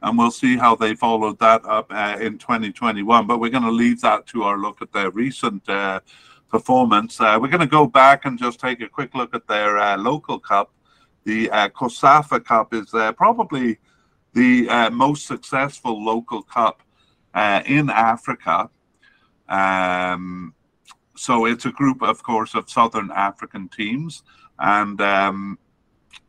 [0.00, 3.26] And we'll see how they followed that up uh, in 2021.
[3.26, 6.00] But we're going to leave that to our look at their recent uh,
[6.48, 7.20] performance.
[7.20, 9.96] Uh, we're going to go back and just take a quick look at their uh,
[9.96, 10.72] local cup.
[11.24, 13.78] The uh, COSAFA Cup is there, probably
[14.34, 16.82] the uh, most successful local cup
[17.34, 18.70] uh, in Africa.
[19.48, 20.54] Um,
[21.16, 24.22] so it's a group, of course, of Southern African teams,
[24.58, 25.58] and um,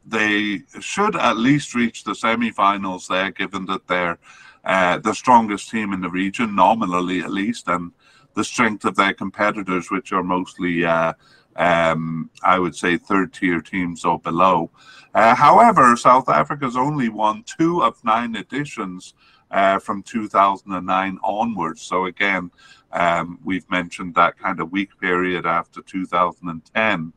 [0.06, 4.18] they should at least reach the semi-finals there, given that they're
[4.64, 7.92] uh, the strongest team in the region, nominally at least, and
[8.36, 11.14] the strength of their competitors, which are mostly uh,
[11.60, 14.72] um, I would say third tier teams or below.
[15.14, 19.14] Uh, however, South Africa's only won two of nine editions
[19.52, 21.82] uh, from 2009 onwards.
[21.82, 22.50] So again,
[22.94, 27.14] um, we've mentioned that kind of weak period after 2010.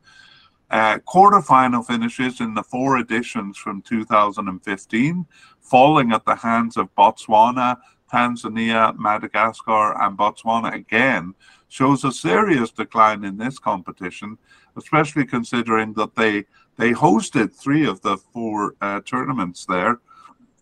[0.69, 5.25] Uh, quarterfinal finishes in the four editions from 2015,
[5.61, 7.77] falling at the hands of Botswana,
[8.13, 11.33] Tanzania, Madagascar, and Botswana again,
[11.67, 14.37] shows a serious decline in this competition,
[14.77, 16.45] especially considering that they
[16.77, 19.99] they hosted three of the four uh, tournaments there.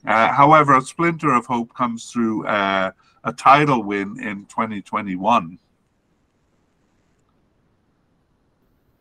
[0.06, 2.92] Uh, however, a splinter of hope comes through uh,
[3.24, 5.58] a title win in 2021.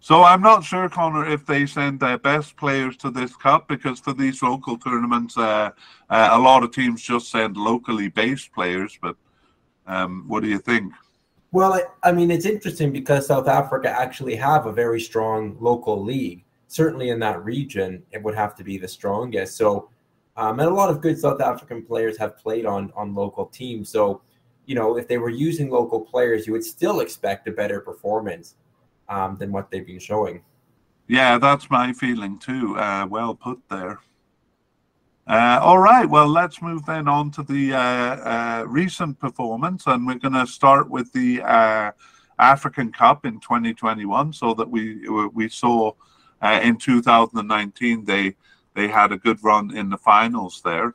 [0.03, 4.01] So I'm not sure, Connor, if they send their best players to this cup because
[4.01, 5.71] for these local tournaments, uh,
[6.09, 8.99] uh, a lot of teams just send locally based players.
[9.01, 9.17] But
[9.87, 10.95] um, what do you think?
[11.53, 16.03] Well, I, I, mean, it's interesting because South Africa actually have a very strong local
[16.03, 16.45] league.
[16.69, 19.57] Certainly in that region, it would have to be the strongest.
[19.57, 19.91] So
[20.37, 23.91] um, and a lot of good South African players have played on on local teams.
[23.91, 24.23] So,
[24.65, 28.55] you know, if they were using local players, you would still expect a better performance
[29.11, 30.43] um, than what they've been showing.
[31.09, 32.79] Yeah, that's my feeling too.
[32.79, 33.99] Uh, well put there.
[35.27, 40.07] Uh, all right, well, let's move then on to the uh, uh recent performance, and
[40.07, 41.91] we're going to start with the uh,
[42.39, 44.33] African Cup in 2021.
[44.33, 45.93] So that we we saw
[46.41, 48.37] uh, in 2019 they
[48.75, 50.95] they had a good run in the finals there.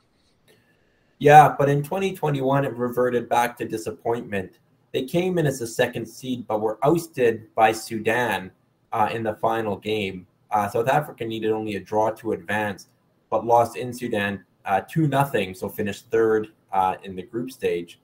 [1.18, 4.58] Yeah, but in 2021, it reverted back to disappointment.
[4.96, 8.50] They came in as a second seed, but were ousted by Sudan
[8.92, 10.26] uh, in the final game.
[10.50, 12.88] Uh, South Africa needed only a draw to advance,
[13.28, 18.00] but lost in Sudan uh, 2 nothing, so finished third uh, in the group stage.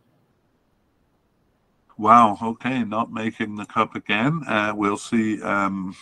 [1.97, 4.43] Wow, okay, not making the cup again.
[4.47, 5.97] Uh, we'll see um,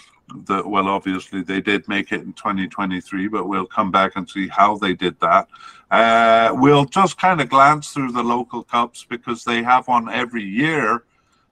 [0.47, 4.49] that well obviously they did make it in 2023 but we'll come back and see
[4.49, 5.49] how they did that.
[5.91, 10.45] Uh, we'll just kind of glance through the local cups because they have one every
[10.45, 11.05] year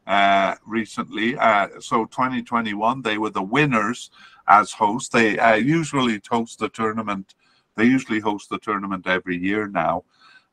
[0.06, 1.36] uh, recently.
[1.36, 4.10] Uh, so 2021 they were the winners
[4.46, 7.34] as hosts they uh, usually host the tournament
[7.76, 10.04] they usually host the tournament every year now.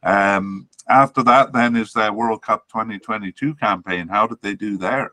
[0.03, 4.07] Um, after that then is their world cup 2022 campaign.
[4.07, 5.11] How did they do there?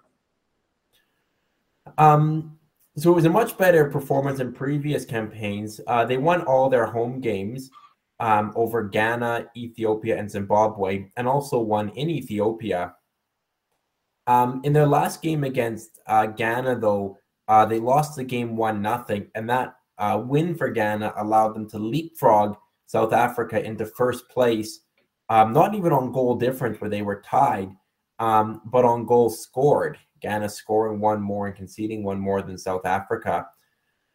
[1.96, 2.58] Um
[2.96, 5.80] so it was a much better performance in previous campaigns.
[5.86, 7.70] Uh, they won all their home games
[8.20, 12.94] um, over Ghana, Ethiopia, and Zimbabwe, and also won in Ethiopia.
[14.26, 17.18] Um, in their last game against uh, Ghana, though,
[17.48, 21.68] uh, they lost the game one nothing, and that uh, win for Ghana allowed them
[21.70, 24.80] to leapfrog South Africa into first place.
[25.28, 27.70] Um, not even on goal difference where they were tied,
[28.18, 29.98] um, but on goals scored.
[30.22, 33.46] Ghana scoring one more and conceding one more than South Africa.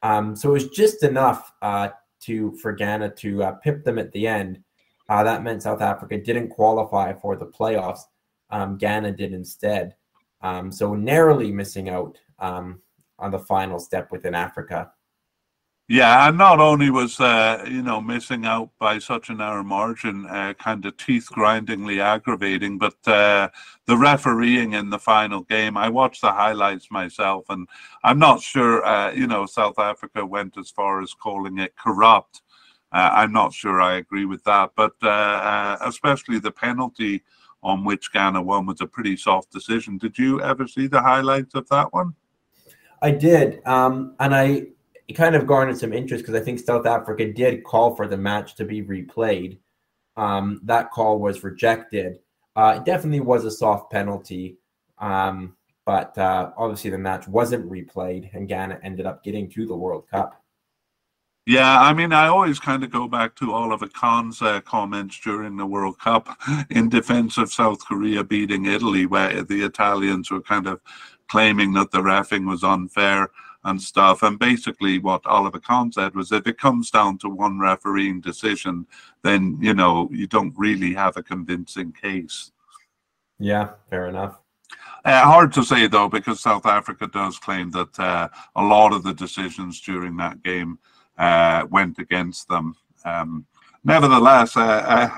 [0.03, 1.89] Um, so it was just enough uh,
[2.21, 4.63] to for Ghana to uh, pip them at the end.
[5.09, 8.01] Uh, that meant South Africa didn't qualify for the playoffs.
[8.49, 9.95] Um, Ghana did instead.
[10.41, 12.81] Um, so narrowly missing out um,
[13.19, 14.91] on the final step within Africa.
[15.89, 20.25] Yeah, and not only was uh, you know missing out by such a narrow margin,
[20.25, 23.47] uh, kind of teeth grindingly aggravating, but uh,
[23.85, 25.77] the refereeing in the final game.
[25.77, 27.69] I watched the highlights myself, and
[28.03, 28.85] I'm not sure.
[28.85, 32.41] Uh, you know, South Africa went as far as calling it corrupt.
[32.91, 37.23] Uh, I'm not sure I agree with that, but uh, especially the penalty
[37.63, 39.97] on which Ghana won was a pretty soft decision.
[39.97, 42.13] Did you ever see the highlights of that one?
[43.01, 44.67] I did, um, and I
[45.07, 48.17] it kind of garnered some interest because I think South Africa did call for the
[48.17, 49.57] match to be replayed.
[50.17, 52.19] Um, that call was rejected.
[52.55, 54.57] Uh, it definitely was a soft penalty,
[54.97, 55.55] um,
[55.85, 60.09] but uh, obviously the match wasn't replayed, and Ghana ended up getting to the World
[60.09, 60.43] Cup.
[61.45, 65.55] Yeah, I mean, I always kind of go back to Oliver Kahn's uh, comments during
[65.55, 66.37] the World Cup
[66.69, 70.81] in defense of South Korea beating Italy, where the Italians were kind of
[71.29, 73.29] claiming that the refing was unfair
[73.67, 74.23] and stuff.
[74.23, 78.87] And basically, what Oliver Kahn said was if it comes down to one refereeing decision,
[79.23, 82.51] then, you know, you don't really have a convincing case.
[83.39, 84.39] Yeah, fair enough.
[85.03, 89.03] Uh, hard to say, though, because South Africa does claim that uh, a lot of
[89.03, 90.79] the decisions during that game
[91.17, 92.75] uh, went against them.
[93.03, 93.45] Um,
[93.83, 95.09] nevertheless, uh,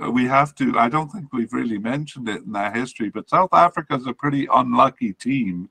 [0.00, 3.28] uh, we have to, I don't think we've really mentioned it in our history, but
[3.28, 5.68] South Africa is a pretty unlucky team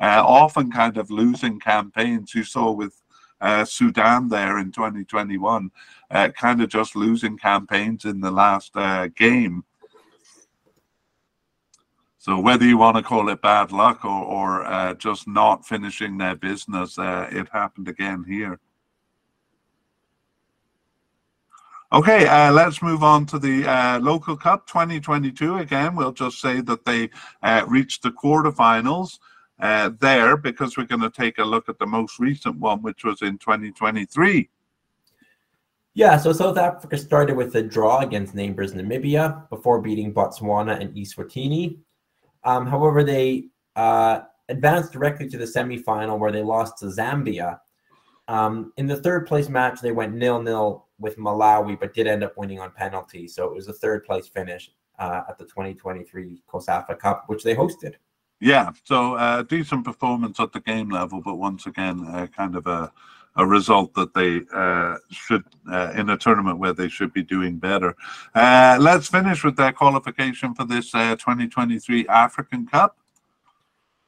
[0.00, 2.34] uh, often kind of losing campaigns.
[2.34, 3.00] You saw with
[3.40, 5.70] uh, Sudan there in 2021,
[6.10, 9.64] uh, kind of just losing campaigns in the last uh, game.
[12.18, 16.18] So whether you want to call it bad luck or, or uh, just not finishing
[16.18, 18.60] their business, uh, it happened again here.
[21.92, 25.56] Okay, uh, let's move on to the uh, local cup 2022.
[25.56, 27.08] Again, we'll just say that they
[27.42, 29.18] uh, reached the quarterfinals
[29.62, 33.04] uh, there because we're going to take a look at the most recent one, which
[33.04, 34.48] was in 2023.
[35.94, 40.94] Yeah, so South Africa started with a draw against neighbors Namibia before beating Botswana and
[40.94, 41.78] Eswatini.
[42.44, 47.58] Um, however, they uh, advanced directly to the semifinal where they lost to Zambia.
[48.28, 52.22] Um, in the third place match, they went nil nil with Malawi, but did end
[52.22, 53.26] up winning on penalty.
[53.26, 57.54] So it was a third place finish uh, at the 2023 COSAFA Cup, which they
[57.54, 57.94] hosted.
[58.40, 62.66] Yeah, so uh, decent performance at the game level, but once again, uh, kind of
[62.66, 62.90] a
[63.36, 67.58] a result that they uh, should uh, in a tournament where they should be doing
[67.58, 67.94] better.
[68.34, 72.96] Uh, let's finish with their qualification for this uh, 2023 African Cup.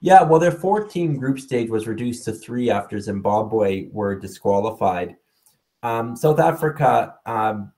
[0.01, 5.17] Yeah, well, their four-team group stage was reduced to three after Zimbabwe were disqualified.
[5.85, 7.73] Um, South Africa um,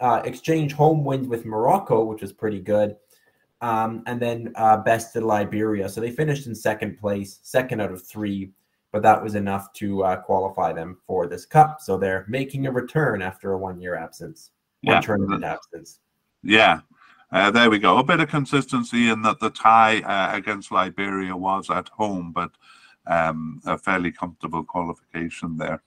[0.00, 2.96] exchanged home wins with Morocco, which was pretty good,
[3.64, 5.88] um, and then uh, bested Liberia.
[5.88, 8.52] So they finished in second place, second out of three
[8.94, 11.80] but that was enough to uh, qualify them for this cup.
[11.80, 14.52] So they're making a return after a one-year absence,
[14.82, 15.00] one yeah.
[15.00, 15.98] tournament absence.
[16.44, 16.78] Yeah,
[17.32, 17.98] uh, there we go.
[17.98, 22.52] A bit of consistency in that the tie uh, against Liberia was at home, but
[23.08, 25.82] um, a fairly comfortable qualification there.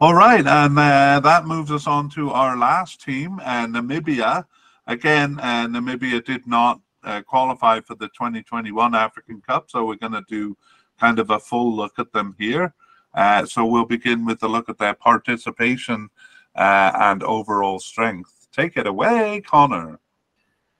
[0.00, 4.46] All right, and uh, that moves us on to our last team, uh, Namibia.
[4.86, 10.12] Again, uh, Namibia did not uh, qualify for the 2021 African Cup, so we're going
[10.12, 10.56] to do
[10.98, 12.74] kind of a full look at them here.
[13.14, 16.08] Uh, so we'll begin with a look at their participation
[16.56, 18.48] uh, and overall strength.
[18.52, 19.98] Take it away, Connor.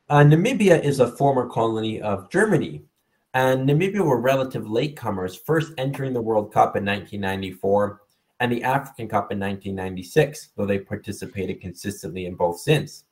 [0.09, 2.85] Uh, Namibia is a former colony of Germany,
[3.33, 8.03] and Namibia were relative latecomers, first entering the World Cup in 1994
[8.41, 13.05] and the African Cup in 1996, though they participated consistently in both since.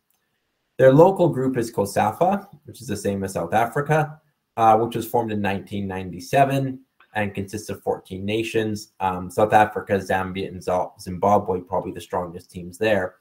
[0.78, 4.20] Their local group is COSAFA, which is the same as South Africa,
[4.56, 6.80] uh, which was formed in 1997
[7.14, 8.92] and consists of 14 nations.
[9.00, 10.62] Um, South Africa, Zambia, and
[11.00, 13.16] Zimbabwe probably the strongest teams there.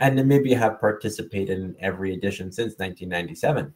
[0.00, 3.72] And Namibia have participated in every edition since 1997.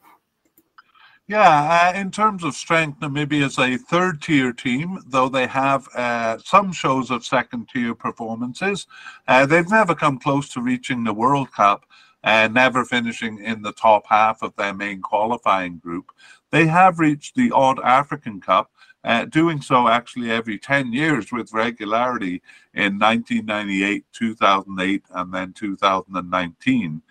[1.27, 5.87] Yeah, uh, in terms of strength, Namibia is a third tier team, though they have
[5.95, 8.85] uh, some shows of second tier performances.
[9.29, 11.85] Uh, they've never come close to reaching the World Cup
[12.23, 16.11] and never finishing in the top half of their main qualifying group.
[16.51, 18.71] They have reached the odd African Cup,
[19.03, 22.41] uh, doing so actually every 10 years with regularity
[22.73, 27.01] in 1998, 2008, and then 2019.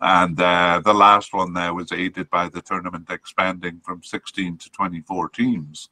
[0.00, 4.70] And uh, the last one there was aided by the tournament expanding from 16 to
[4.70, 5.88] 24 teams.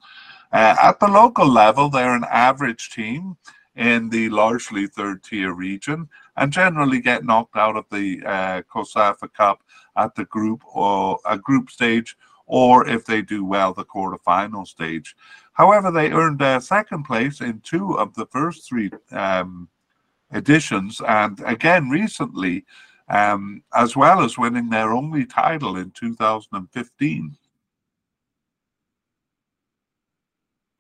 [0.53, 3.37] Uh, at the local level, they're an average team
[3.75, 9.33] in the largely third tier region and generally get knocked out of the uh, COSAFA
[9.33, 9.62] Cup
[9.97, 12.16] at the group or a group stage
[12.47, 15.16] or if they do well, the quarterfinal stage.
[15.53, 19.68] However, they earned uh, second place in two of the first three um,
[20.35, 22.64] editions, and again recently,
[23.09, 27.37] um, as well as winning their only title in 2015.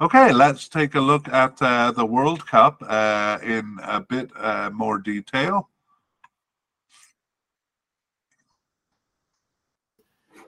[0.02, 4.68] Okay, let's take a look at uh, the World Cup uh, in a bit uh,
[4.74, 5.68] more detail.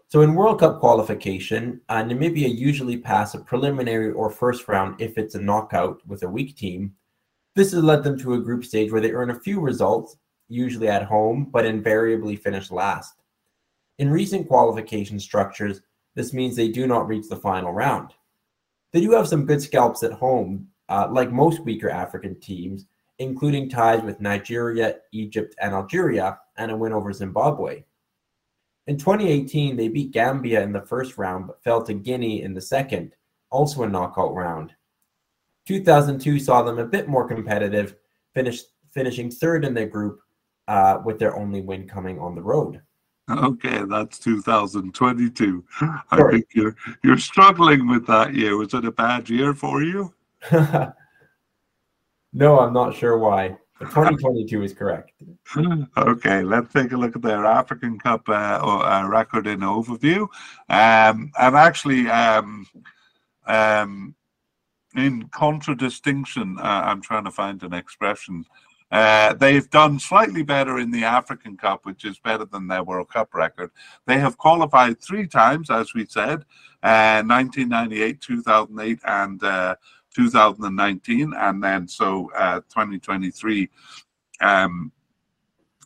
[0.09, 5.19] So in World Cup qualification, uh, Namibia usually pass a preliminary or first round if
[5.19, 6.93] it's a knockout with a weak team.
[7.55, 10.17] This has led them to a group stage where they earn a few results,
[10.49, 13.23] usually at home, but invariably finish last.
[14.01, 15.81] In recent qualification structures,
[16.17, 18.15] this means they do not reach the final round.
[18.95, 22.87] They do have some good scalps at home, uh, like most weaker African teams,
[23.19, 27.83] including ties with Nigeria, Egypt, and Algeria, and a win over Zimbabwe.
[28.87, 32.61] In 2018, they beat Gambia in the first round but fell to Guinea in the
[32.61, 33.17] second,
[33.51, 34.73] also a knockout round.
[35.67, 37.97] 2002 saw them a bit more competitive,
[38.93, 40.21] finishing third in their group
[40.69, 42.81] uh, with their only win coming on the road.
[43.31, 45.65] Okay, that's 2022.
[46.11, 48.57] I think you're you're struggling with that year.
[48.57, 50.13] Was it a bad year for you?
[50.53, 50.93] no,
[52.61, 53.57] I'm not sure why.
[53.81, 55.13] 2022 is correct.
[55.97, 60.23] Okay, let's take a look at their African Cup uh, uh, record in overview.
[60.69, 62.67] Um, and actually, um,
[63.47, 64.15] um,
[64.97, 68.45] in contradistinction, uh, I'm trying to find an expression.
[68.95, 73.09] Uh, they've done slightly better in the African Cup, which is better than their World
[73.09, 73.73] Cup record.
[74.07, 76.45] They have qualified three times, as we said,
[76.85, 79.75] uh, 1998, 2008, and uh,
[80.15, 83.69] 2019, and then so uh, 2023.
[84.41, 84.93] Um,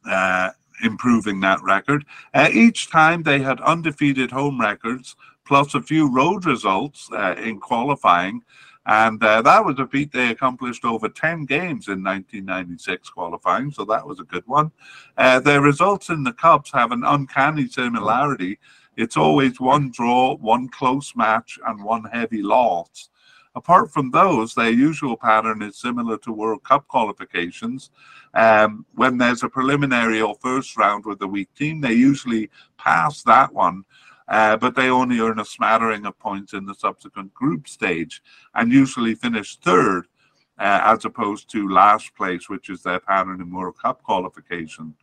[0.04, 0.50] uh,
[0.84, 2.04] improving that record.
[2.52, 8.42] Each time they had undefeated home records plus a few road results in qualifying.
[8.88, 13.84] And uh, that was a feat they accomplished over 10 games in 1996 qualifying, so
[13.84, 14.72] that was a good one.
[15.18, 18.58] Uh, their results in the Cups have an uncanny similarity.
[18.96, 23.10] It's always one draw, one close match, and one heavy loss.
[23.54, 27.90] Apart from those, their usual pattern is similar to World Cup qualifications.
[28.32, 33.22] Um, when there's a preliminary or first round with a weak team, they usually pass
[33.24, 33.84] that one,
[34.28, 38.22] uh, but they only earn a smattering of points in the subsequent group stage
[38.54, 40.06] and usually finish third
[40.58, 44.94] uh, as opposed to last place, which is their pattern in World Cup qualification.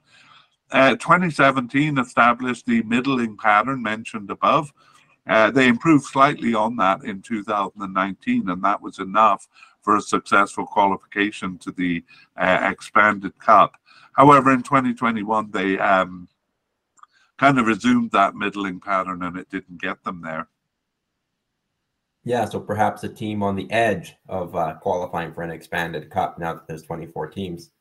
[0.72, 4.74] Uh, 2017 established the middling pattern mentioned above,
[5.28, 9.48] uh, they improved slightly on that in 2019, and that was enough
[9.82, 12.04] for a successful qualification to the
[12.38, 13.76] uh, expanded cup.
[14.14, 16.28] However, in 2021, they um,
[17.38, 20.48] kind of resumed that middling pattern, and it didn't get them there.
[22.24, 26.40] Yeah, so perhaps a team on the edge of uh, qualifying for an expanded cup
[26.40, 27.72] now that there's 24 teams.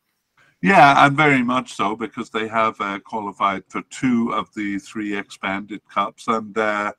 [0.61, 5.17] Yeah, and very much so because they have uh, qualified for two of the three
[5.17, 6.93] expanded cups, and uh,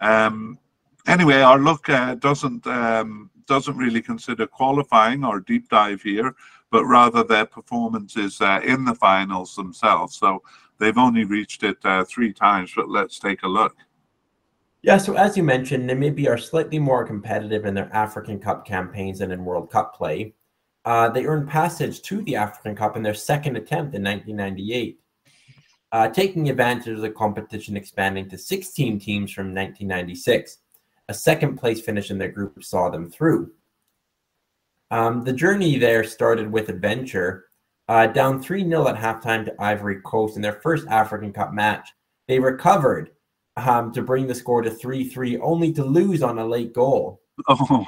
[0.00, 0.58] um,
[1.06, 6.34] anyway, our look uh, doesn't um, doesn't really consider qualifying or deep dive here,
[6.70, 10.16] but rather their performances uh, in the finals themselves.
[10.16, 10.42] So
[10.78, 13.76] they've only reached it uh, three times, but let's take a look.
[14.82, 19.20] Yeah, so as you mentioned, Namibia are slightly more competitive in their African Cup campaigns
[19.20, 20.34] than in World Cup play.
[20.84, 24.98] Uh, they earned passage to the African Cup in their second attempt in 1998
[25.94, 30.58] uh, taking advantage of the competition expanding to 16 teams from 1996.
[31.08, 33.52] A second place finish in their group saw them through.
[34.90, 37.44] Um, the journey there started with adventure.
[37.88, 41.90] Uh, down 3 0 at halftime to Ivory Coast in their first African Cup match.
[42.28, 43.10] They recovered
[43.56, 47.20] um, to bring the score to 3 3, only to lose on a late goal.
[47.48, 47.86] Oh.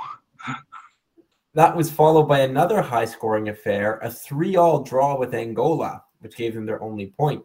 [1.54, 6.36] That was followed by another high scoring affair, a 3 all draw with Angola, which
[6.36, 7.42] gave them their only point.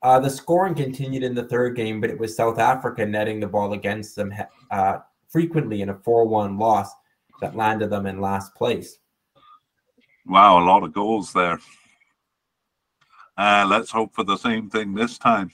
[0.00, 3.46] Uh, the scoring continued in the third game, but it was South Africa netting the
[3.48, 4.32] ball against them
[4.70, 4.98] uh,
[5.28, 6.88] frequently in a 4 1 loss
[7.40, 8.98] that landed them in last place.
[10.28, 11.60] Wow, a lot of goals there.
[13.36, 15.52] Uh, let's hope for the same thing this time.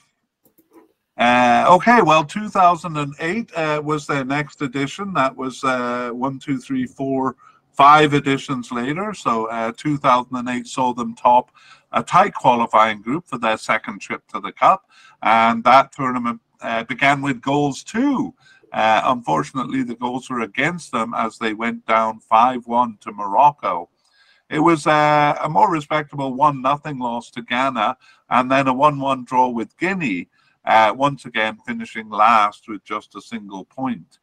[1.15, 5.13] Uh, okay, well, 2008 uh, was their next edition.
[5.13, 7.35] That was uh, one, two, three, four,
[7.71, 9.13] five editions later.
[9.13, 11.51] So uh, 2008 saw them top
[11.91, 14.89] a tight qualifying group for their second trip to the Cup.
[15.21, 18.33] And that tournament uh, began with goals too.
[18.71, 23.89] Uh, unfortunately, the goals were against them as they went down 5 1 to Morocco.
[24.53, 27.97] It was uh, a more respectable 1 nothing loss to Ghana
[28.29, 30.29] and then a 1 1 draw with Guinea,
[30.63, 34.19] uh, once again finishing last with just a single point.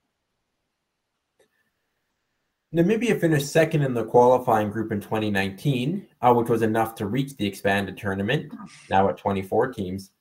[2.72, 7.36] Namibia finished second in the qualifying group in 2019, uh, which was enough to reach
[7.36, 8.52] the expanded tournament,
[8.88, 10.12] now at 24 teams.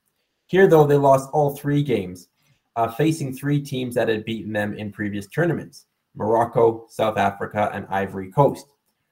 [0.48, 2.30] Here, though, they lost all three games,
[2.76, 5.86] uh, facing three teams that had beaten them in previous tournaments
[6.16, 8.66] Morocco, South Africa, and Ivory Coast.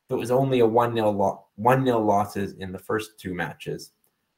[0.10, 3.91] It was only a 1 0 lo- one nil losses in the first two matches.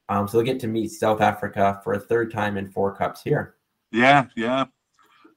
[0.08, 3.22] Um, so they'll get to meet South Africa for a third time in four cups
[3.22, 3.54] here.
[3.92, 4.64] Yeah, yeah.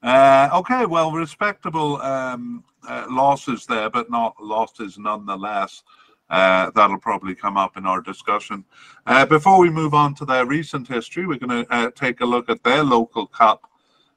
[0.02, 5.82] Uh, okay, well, respectable um, uh, losses there, but not losses nonetheless.
[6.28, 8.64] Uh, that'll probably come up in our discussion.
[9.06, 12.26] Uh, before we move on to their recent history, we're going to uh, take a
[12.26, 13.70] look at their local cup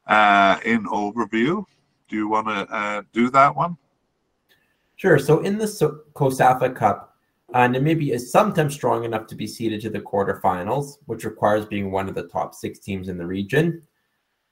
[0.07, 1.63] uh, in overview.
[2.07, 3.78] Do you want to do that one?
[4.98, 5.20] Sure.
[5.20, 5.66] So in the
[6.16, 7.16] COSAFA Cup,
[7.54, 12.10] Namibia is sometimes strong enough to be seeded to the quarterfinals, which requires being one
[12.10, 13.84] of the top six teams in the region.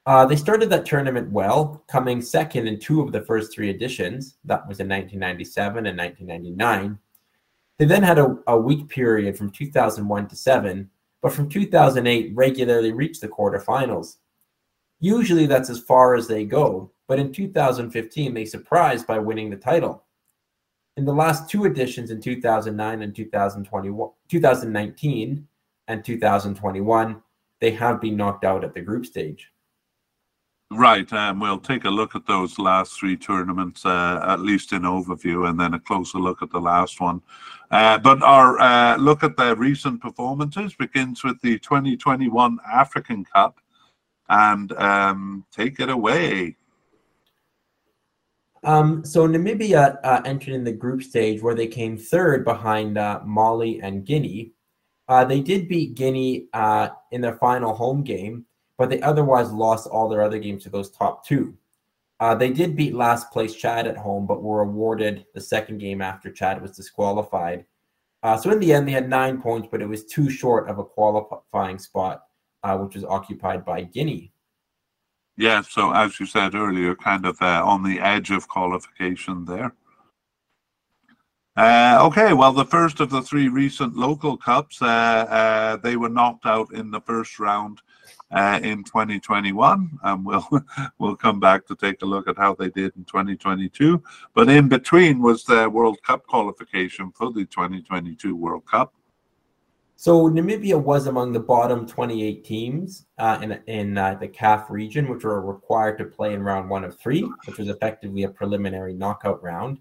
[0.06, 4.36] Uh, they started that tournament well, coming second in two of the first three editions.
[4.44, 6.98] That was in 1997 and 1999.
[7.78, 10.88] They then had a, a weak period from 2001 to 7,
[11.22, 14.18] but from 2008 regularly reached the quarterfinals.
[15.00, 19.56] Usually that's as far as they go, but in 2015 they surprised by winning the
[19.56, 20.05] title.
[20.96, 25.48] In the last two editions in 2009 and 2021, 2019
[25.88, 27.22] and 2021,
[27.60, 29.52] they have been knocked out at the group stage.
[30.72, 34.82] Right, um, we'll take a look at those last three tournaments, uh, at least in
[34.82, 37.22] overview, and then a closer look at the last one.
[37.70, 43.60] Uh, but our uh, look at their recent performances begins with the 2021 African Cup,
[44.28, 46.56] and um, take it away.
[48.66, 53.20] Um, so Namibia uh, entered in the group stage where they came third behind uh,
[53.24, 54.52] Mali and Guinea.
[55.08, 56.48] Uh, they did beat Guinea
[57.12, 58.44] in their final home game
[58.78, 61.56] but they otherwise lost all their other games to those top two.
[62.20, 66.00] Uh, they did beat last place Chad at home, but were awarded the second game
[66.00, 67.64] after Chad was disqualified.
[68.22, 70.78] Uh, so in the end, they had nine points, but it was too short of
[70.78, 72.24] a qualifying spot,
[72.62, 74.32] uh, which was occupied by Guinea.
[75.36, 79.74] Yeah, so as you said earlier, kind of uh, on the edge of qualification there.
[81.56, 86.08] Uh, okay, well, the first of the three recent local cups, uh, uh, they were
[86.08, 87.80] knocked out in the first round
[88.30, 90.46] uh, in 2021, and we'll
[90.98, 94.02] we'll come back to take a look at how they did in 2022.
[94.34, 98.92] But in between was the World Cup qualification for the 2022 World Cup.
[99.96, 105.08] So Namibia was among the bottom 28 teams uh, in in uh, the CAF region,
[105.08, 108.92] which were required to play in round one of three, which was effectively a preliminary
[108.92, 109.78] knockout round.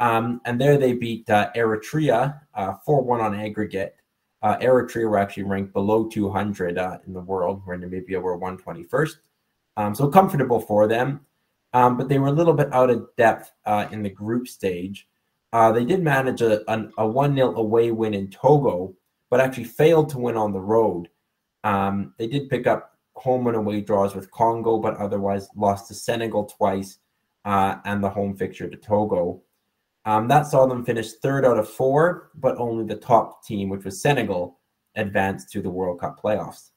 [0.00, 3.96] Um, and there they beat uh, Eritrea uh, 4 1 on aggregate
[4.42, 9.16] uh, Eritrea were actually ranked below 200 uh, in the world, where Namibia were 121st.
[9.76, 11.20] Um, so comfortable for them.
[11.72, 15.06] Um, but they were a little bit out of depth uh, in the group stage.
[15.52, 16.62] Uh, they did manage a,
[16.98, 18.94] a, 1 0 away win in Togo,
[19.30, 21.08] but actually failed to win on the road.
[21.64, 25.94] Um, they did pick up home and away draws with Congo, but otherwise lost to
[25.94, 26.98] Senegal twice
[27.44, 29.42] uh, and the home fixture to Togo.
[30.06, 33.84] Um, that saw them finish third out of four, but only the top team, which
[33.84, 34.58] was Senegal,
[34.96, 36.70] advanced to the World Cup playoffs.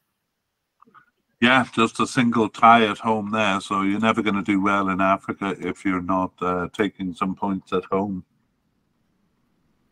[1.40, 3.60] Yeah, just a single tie at home there.
[3.60, 7.34] So you're never going to do well in Africa if you're not uh, taking some
[7.34, 8.24] points at home.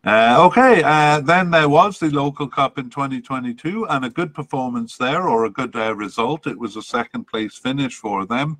[0.05, 4.97] Uh, okay, uh, then there was the local cup in 2022 and a good performance
[4.97, 6.49] there or a good uh, result.
[6.49, 8.59] It was a second place finish for them.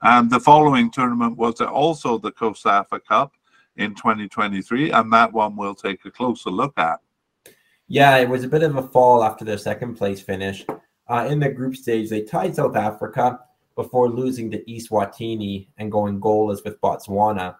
[0.00, 3.34] And the following tournament was also the COSAFA Cup
[3.76, 7.00] in 2023, and that one we'll take a closer look at.
[7.86, 10.64] Yeah, it was a bit of a fall after their second place finish.
[11.08, 13.40] Uh, in the group stage, they tied South Africa
[13.76, 17.56] before losing to Eswatini and going goalless with Botswana.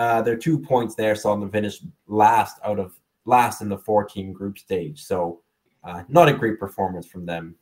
[0.00, 4.32] Uh, are two points there saw them finish last out of last in the 14
[4.32, 5.04] group stage.
[5.04, 5.42] So,
[5.84, 7.54] uh, not a great performance from them.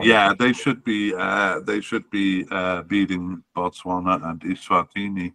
[0.00, 1.14] Yeah, they should be.
[1.14, 5.32] Uh, they should be uh, beating Botswana and Eswatini.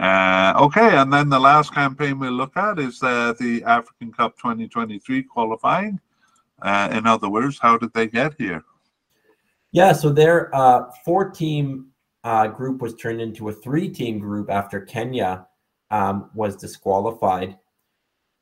[0.00, 4.38] Uh, okay, and then the last campaign we'll look at is uh, the African Cup
[4.38, 6.00] 2023 qualifying.
[6.62, 8.64] Uh, in other words, how did they get here?
[9.72, 11.88] Yeah, so their uh, four team
[12.26, 15.46] uh, group was turned into a three team group after Kenya
[15.90, 17.56] um, was disqualified.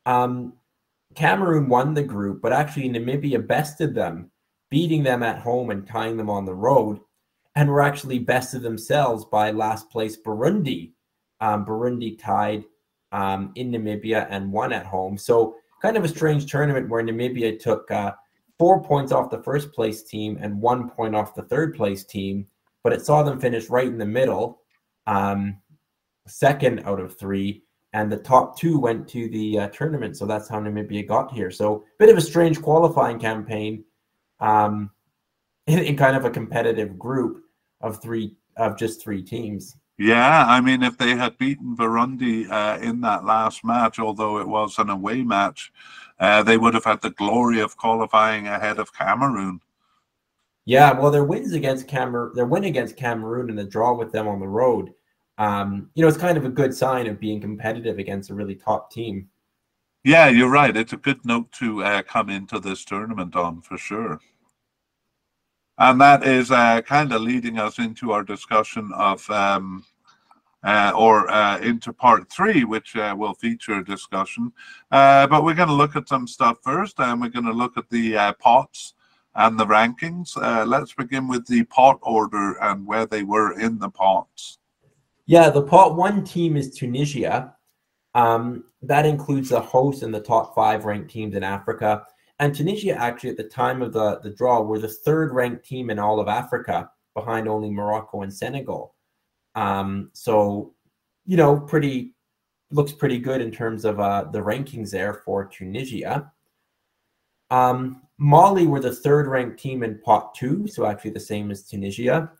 [0.05, 0.53] Um,
[1.13, 4.31] Cameroon won the group, but actually Namibia bested them,
[4.71, 6.99] beating them at home and tying them on the road,
[7.55, 10.95] and were actually bested themselves by last place Burundi
[11.41, 12.63] um, Burundi tied
[13.11, 15.17] um, in Namibia and won at home.
[15.17, 18.13] So kind of a strange tournament where Namibia took uh,
[18.57, 22.47] four points off the first place team and one point off the third place team,
[22.85, 24.61] but it saw them finish right in the middle,
[25.07, 25.57] um,
[26.27, 27.63] second out of three.
[27.93, 31.49] And the top two went to the uh, tournament, so that's how Namibia got here.
[31.49, 33.83] So, bit of a strange qualifying campaign,
[34.39, 34.91] um,
[35.65, 37.45] in, in kind of a competitive group
[37.81, 39.75] of three of just three teams.
[39.97, 44.47] Yeah, I mean, if they had beaten Burundi uh, in that last match, although it
[44.47, 45.73] was an away match,
[46.19, 49.61] uh, they would have had the glory of qualifying ahead of Cameroon.
[50.65, 54.27] Yeah, well, their wins against Cameroon, their win against Cameroon, and the draw with them
[54.27, 54.91] on the road,
[55.37, 58.55] um, you know, it's kind of a good sign of being competitive against a really
[58.55, 59.29] top team.
[60.03, 60.75] Yeah, you're right.
[60.75, 64.19] It's a good note to uh, come into this tournament on for sure.
[65.77, 69.83] And that is uh, kind of leading us into our discussion of, um,
[70.63, 74.53] uh, or uh, into part three, which uh, will feature a discussion.
[74.89, 77.77] Uh, but we're going to look at some stuff first, and we're going to look
[77.77, 78.94] at the pots
[79.35, 80.35] and the rankings.
[80.67, 84.59] let's begin with the pot order and where they were in the pots.
[85.25, 87.55] Yeah, the pot one team is Tunisia.
[88.13, 92.03] Um, that includes the host and the top five ranked teams in Africa.
[92.39, 95.89] And Tunisia, actually, at the time of the, the draw, were the third ranked team
[95.89, 98.93] in all of Africa, behind only Morocco and Senegal.
[99.55, 100.73] Um, so,
[101.25, 102.13] you know, pretty
[102.71, 106.31] looks pretty good in terms of uh, the rankings there for Tunisia.
[107.49, 111.63] Um, Mali were the third ranked team in pot two, so actually the same as
[111.63, 112.31] Tunisia.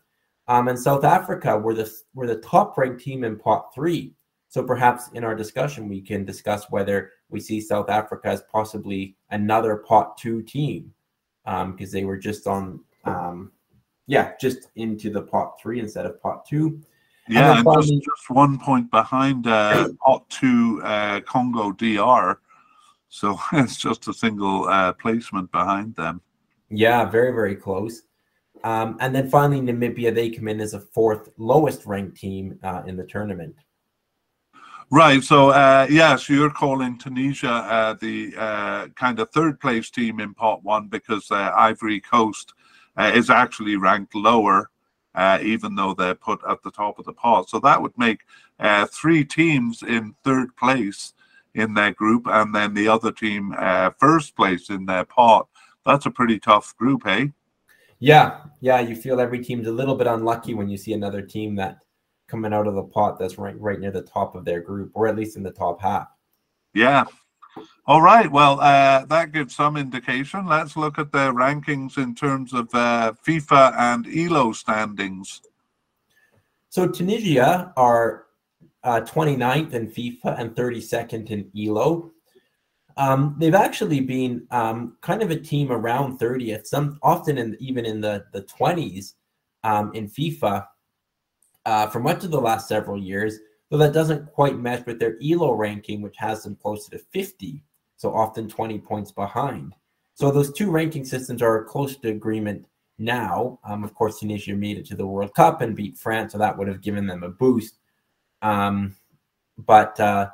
[0.48, 4.14] Um, and South Africa were the were the top ranked team in pot three.
[4.48, 9.16] So perhaps in our discussion we can discuss whether we see South Africa as possibly
[9.30, 10.92] another pot two team
[11.44, 13.52] because um, they were just on um,
[14.06, 16.80] yeah just into the pot three instead of pot two.
[17.28, 22.38] Yeah, and, and finally, just, just one point behind uh, pot two uh, Congo DR.
[23.08, 26.20] So it's just a single uh, placement behind them.
[26.70, 28.02] Yeah, very very close.
[28.64, 32.82] Um, and then finally, Namibia, they come in as a fourth lowest ranked team uh,
[32.86, 33.54] in the tournament.
[34.90, 35.22] Right.
[35.22, 40.32] So, uh, yes, you're calling Tunisia uh, the uh, kind of third place team in
[40.32, 42.54] pot one because uh, Ivory Coast
[42.96, 44.70] uh, is actually ranked lower,
[45.16, 47.50] uh, even though they're put at the top of the pot.
[47.50, 48.20] So that would make
[48.92, 51.14] three teams in third place
[51.56, 53.54] in their group, and then the other team
[53.98, 55.48] first place in their pot.
[55.84, 57.32] That's a pretty tough group, hey?
[57.98, 61.54] Yeah, yeah, you feel every team's a little bit unlucky when you see another team
[61.56, 61.78] that
[62.28, 65.06] coming out of the pot that's right right near the top of their group, or
[65.06, 66.08] at least in the top half.
[66.74, 67.04] Yeah.
[67.86, 68.30] All right.
[68.30, 70.46] Well, uh, that gives some indication.
[70.46, 75.40] Let's look at their rankings in terms of uh, FIFA and ELO standings.
[76.68, 78.25] So Tunisia are
[78.86, 82.12] uh, 29th in FIFA and 32nd in ELO.
[82.96, 87.84] Um, they've actually been um, kind of a team around 30th, some often in even
[87.84, 89.14] in the the 20s
[89.64, 90.66] um, in FIFA
[91.66, 93.38] uh, for much of the last several years.
[93.68, 97.64] Though that doesn't quite match with their ELO ranking, which has them closer to 50,
[97.96, 99.74] so often 20 points behind.
[100.14, 102.64] So those two ranking systems are close to agreement
[102.98, 103.58] now.
[103.64, 106.56] Um, of course, Tunisia made it to the World Cup and beat France, so that
[106.56, 107.78] would have given them a boost.
[108.42, 108.96] Um,
[109.58, 110.30] but uh,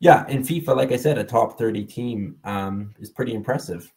[0.00, 3.92] yeah, in FIFA, like I said, a top 30 team um, is pretty impressive.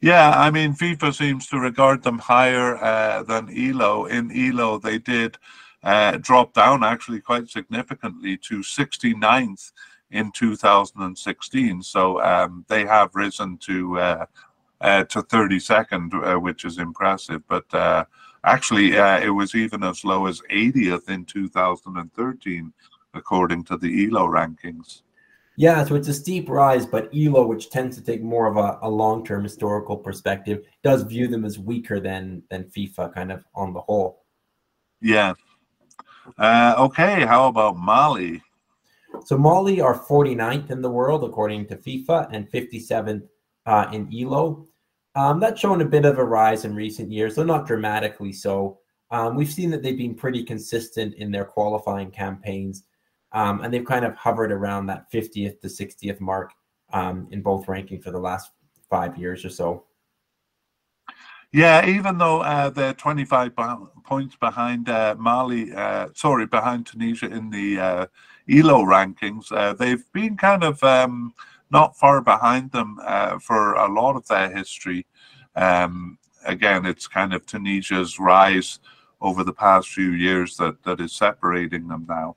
[0.00, 4.06] Yeah, I mean, FIFA seems to regard them higher uh, than ELO.
[4.06, 5.36] In ELO, they did
[5.82, 9.72] uh, drop down actually quite significantly to 69th
[10.10, 11.82] in 2016.
[11.82, 14.26] So um, they have risen to uh,
[14.80, 17.42] uh, to 32nd, uh, which is impressive.
[17.46, 18.06] But
[18.44, 22.72] uh, actually, it was even as low as 80th in 2013,
[23.14, 25.02] according to the ELO rankings.
[25.56, 28.78] Yeah, so it's a steep rise, but ELO, which tends to take more of a,
[28.80, 33.74] a long-term historical perspective, does view them as weaker than than FIFA, kind of on
[33.74, 34.24] the whole.
[35.02, 35.34] Yeah.
[36.38, 38.42] Uh, okay, how about Mali?
[39.24, 43.28] So Mali are 49th in the world according to FIFA and 57th
[43.66, 44.66] uh, in ELO.
[45.16, 48.78] Um, that's shown a bit of a rise in recent years, though not dramatically so.
[49.10, 52.84] Um, we've seen that they've been pretty consistent in their qualifying campaigns
[53.32, 56.52] um, and they've kind of hovered around that 50th to 60th mark
[56.92, 58.50] um, in both ranking for the last
[58.88, 59.84] five years or so.
[61.52, 63.52] Yeah, even though uh, they're 25
[64.04, 68.06] points behind uh, Mali, uh, sorry, behind Tunisia in the uh,
[68.48, 71.34] ELO rankings, uh, they've been kind of um,
[71.70, 75.06] not far behind them uh, for a lot of their history.
[75.56, 78.80] Um, again, it's kind of Tunisia's rise
[79.20, 82.36] over the past few years that, that is separating them now.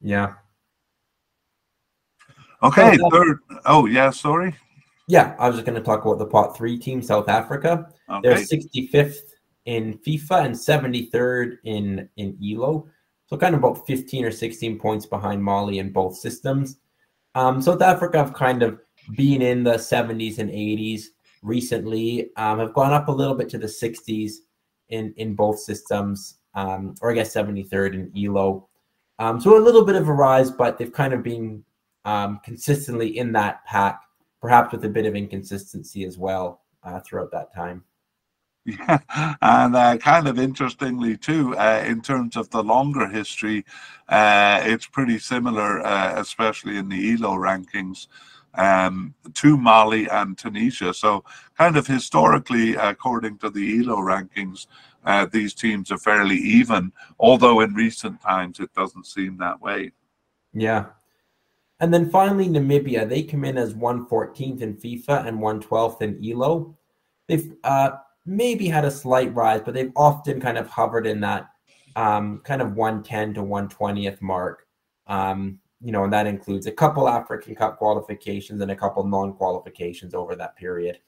[0.00, 0.34] Yeah.
[2.62, 3.40] Okay, third.
[3.66, 4.54] Oh, yeah, sorry.
[5.08, 7.88] Yeah, I was just going to talk about the pot three team, South Africa.
[8.08, 8.20] Okay.
[8.22, 9.16] They're 65th
[9.64, 12.88] in FIFA and 73rd in, in ELO.
[13.26, 16.78] So kind of about 15 or 16 points behind Mali in both systems.
[17.34, 18.78] Um, South Africa have kind of
[19.16, 21.04] been in the 70s and 80s
[21.42, 24.34] recently, um, have gone up a little bit to the 60s
[24.90, 28.68] in, in both systems, um, or I guess 73rd in ELO.
[29.18, 31.64] Um, so a little bit of a rise, but they've kind of been
[32.04, 34.00] um, consistently in that pack,
[34.40, 37.84] perhaps with a bit of inconsistency as well uh, throughout that time.
[38.64, 38.98] Yeah,
[39.42, 43.64] and uh, kind of interestingly too, uh, in terms of the longer history,
[44.08, 48.06] uh, it's pretty similar, uh, especially in the ELO rankings,
[48.54, 50.94] um, to Mali and Tunisia.
[50.94, 51.24] So,
[51.58, 54.66] kind of historically, according to the ELO rankings,
[55.04, 59.90] uh, these teams are fairly even, although in recent times it doesn't seem that way.
[60.52, 60.86] Yeah.
[61.80, 66.76] And then finally, Namibia, they come in as 114th in FIFA and 112th in ELO.
[67.26, 67.90] They've uh,
[68.26, 71.48] maybe had a slight rise, but they've often kind of hovered in that
[71.96, 74.66] um, kind of 110 to 120th mark.
[75.06, 79.32] Um, you know, and that includes a couple African Cup qualifications and a couple non
[79.34, 81.00] qualifications over that period.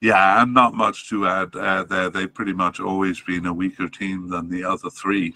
[0.00, 2.10] Yeah, and not much to add uh, there.
[2.10, 5.34] They've pretty much always been a weaker team than the other three.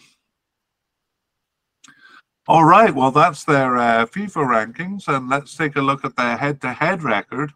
[2.48, 6.36] All right, well, that's their uh, FIFA rankings, and let's take a look at their
[6.36, 7.52] head to head record.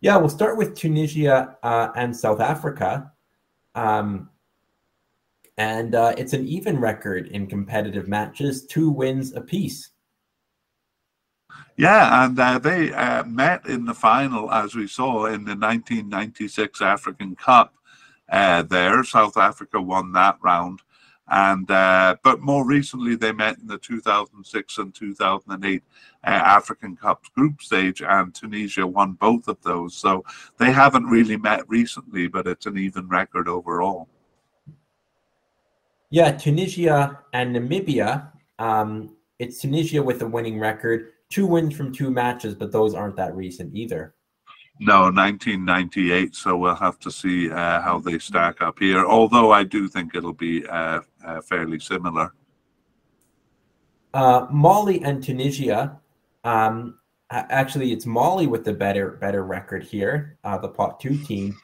[0.00, 3.12] Yeah, we'll start with Tunisia uh, and South Africa.
[3.74, 4.30] Um,
[5.58, 9.90] And uh, it's an even record in competitive matches, two wins apiece.
[11.78, 16.82] Yeah, and uh, they uh, met in the final, as we saw in the 1996
[16.82, 17.74] African Cup.
[18.28, 20.80] Uh, there, South Africa won that round,
[21.28, 27.28] and uh, but more recently they met in the 2006 and 2008 uh, African Cups
[27.30, 29.96] group stage, and Tunisia won both of those.
[29.96, 30.24] So
[30.58, 34.08] they haven't really met recently, but it's an even record overall.
[36.10, 38.28] Yeah, Tunisia and Namibia.
[38.58, 43.16] Um, it's Tunisia with a winning record two wins from two matches, but those aren't
[43.16, 44.14] that recent either.
[44.78, 46.34] No, 1998.
[46.34, 49.06] So we'll have to see uh, how they stack up here.
[49.06, 52.32] Although I do think it'll be uh, uh, fairly similar.
[54.14, 56.00] Uh, Mali and Tunisia.
[56.44, 56.98] Um,
[57.30, 60.38] actually, it's Mali with the better better record here.
[60.44, 61.56] Uh, the pot two team.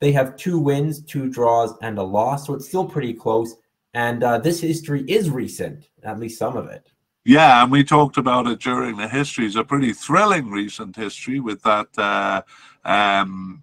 [0.00, 3.56] They have two wins, two draws, and a loss, so it's still pretty close.
[3.92, 6.90] And uh, this history is recent, at least some of it.
[7.24, 9.44] Yeah, and we talked about it during the history.
[9.44, 12.40] It's a pretty thrilling recent history with that uh,
[12.84, 13.62] um,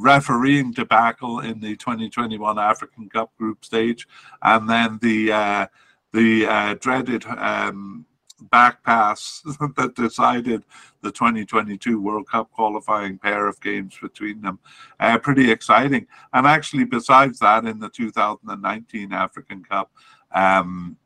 [0.00, 4.06] refereeing debacle in the 2021 African Cup group stage,
[4.42, 5.66] and then the uh,
[6.12, 8.06] the uh, dreaded um,
[8.50, 9.42] back pass
[9.76, 10.64] that decided
[11.02, 14.58] the 2022 World Cup qualifying pair of games between them.
[15.00, 16.06] Uh, pretty exciting.
[16.32, 19.90] And actually, besides that, in the 2019 African Cup.
[20.32, 20.96] Um,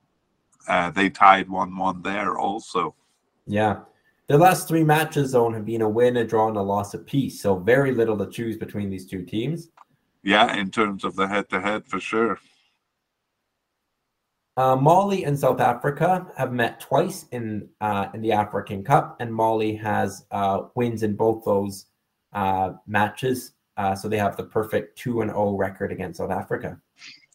[0.68, 2.94] uh, they tied 1 1 there also.
[3.46, 3.80] Yeah.
[4.30, 7.40] The last three matches, though, have been a win, a draw, and a loss apiece.
[7.40, 9.70] So very little to choose between these two teams.
[10.22, 12.38] Yeah, in terms of the head to head, for sure.
[14.56, 19.34] Uh, Mali and South Africa have met twice in uh, in the African Cup, and
[19.34, 21.86] Mali has uh, wins in both those
[22.32, 23.54] uh, matches.
[23.76, 26.80] Uh, so they have the perfect two and zero record against South Africa.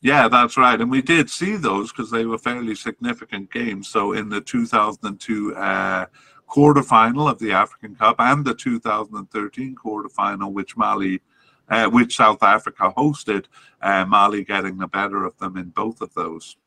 [0.02, 0.80] Yeah, that's right.
[0.80, 3.90] And we did see those because they were fairly significant games.
[3.90, 6.06] So in the 2002 uh,
[6.48, 11.22] quarterfinal of the African Cup and the 2013 quarterfinal, which Mali,
[11.70, 13.46] uh, which South Africa hosted,
[13.82, 16.58] uh, Mali getting the better of them in both of those.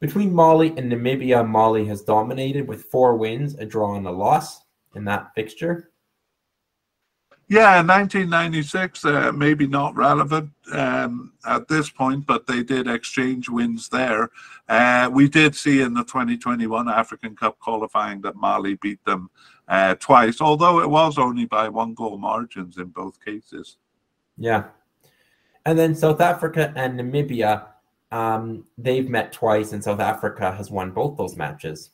[0.00, 4.64] Between Mali and Namibia, Mali has dominated with four wins, a draw, and a loss
[4.94, 5.90] in that fixture.
[7.48, 13.88] Yeah, 1996, uh, maybe not relevant um, at this point, but they did exchange wins
[13.88, 14.30] there.
[14.68, 19.30] Uh, we did see in the 2021 African Cup qualifying that Mali beat them
[19.68, 23.76] uh, twice, although it was only by one goal margins in both cases.
[24.36, 24.64] Yeah.
[25.64, 27.66] And then South Africa and Namibia,
[28.10, 31.90] um, they've met twice, and South Africa has won both those matches.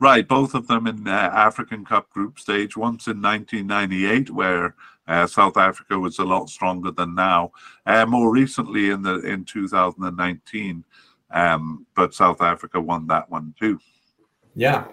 [0.00, 2.76] Right, both of them in uh, African Cup group stage.
[2.76, 4.76] Once in 1998, where
[5.08, 7.50] uh, South Africa was a lot stronger than now.
[7.84, 10.84] Uh, more recently, in the in 2019,
[11.32, 13.80] um, but South Africa won that one too.
[14.54, 14.84] Yeah,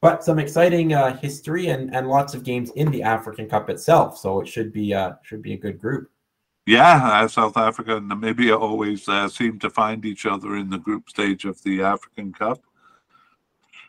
[0.00, 4.18] but some exciting uh, history and, and lots of games in the African Cup itself.
[4.18, 6.10] So it should be uh, should be a good group.
[6.66, 10.78] Yeah, uh, South Africa and Namibia always uh, seem to find each other in the
[10.78, 12.60] group stage of the African Cup.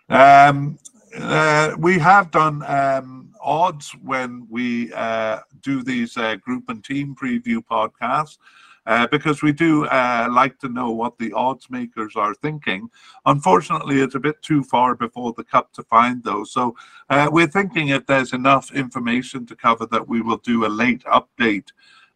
[0.09, 0.77] Um,
[1.17, 7.15] uh, we have done um, odds when we uh, do these uh, group and team
[7.15, 8.37] preview podcasts.
[8.85, 12.89] Uh, because we do uh, like to know what the odds makers are thinking.
[13.25, 16.53] Unfortunately, it's a bit too far before the cup to find those.
[16.53, 16.73] So
[17.09, 21.03] uh, we're thinking if there's enough information to cover that we will do a late
[21.03, 21.67] update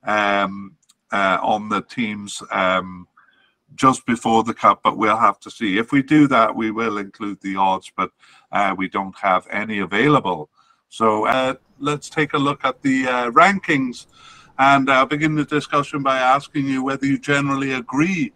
[0.04, 0.78] um,
[1.12, 2.42] on the teams.
[2.52, 3.06] Um,
[3.76, 5.78] just before the cup, but we'll have to see.
[5.78, 8.12] If we do that, we will include the odds, but
[8.52, 10.50] uh, we don't have any available.
[10.90, 14.08] So uh, let's take a look at the uh, rankings.
[14.60, 18.34] And I'll begin the discussion by asking you whether you generally agree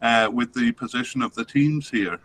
[0.00, 2.20] uh, with the position of the teams here.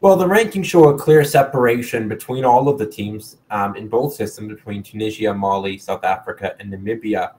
[0.00, 4.14] Well, the rankings show a clear separation between all of the teams um, in both
[4.14, 7.34] systems between Tunisia, Mali, South Africa, and Namibia.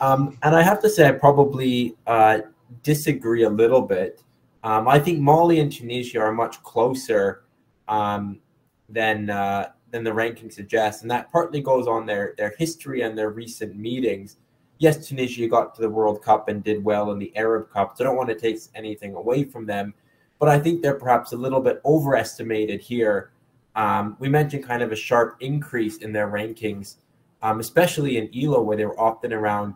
[0.00, 2.38] Um, and I have to say, I probably uh,
[2.82, 4.22] disagree a little bit.
[4.64, 7.44] Um, I think Mali and Tunisia are much closer
[7.88, 8.40] um,
[8.88, 13.16] than uh, than the ranking suggests, and that partly goes on their their history and
[13.16, 14.36] their recent meetings.
[14.78, 18.04] Yes, Tunisia got to the World Cup and did well in the Arab Cup, so
[18.04, 19.94] I don't want to take anything away from them,
[20.40, 23.30] but I think they're perhaps a little bit overestimated here.
[23.76, 26.96] Um, we mentioned kind of a sharp increase in their rankings,
[27.42, 29.74] um, especially in ELO, where they were often around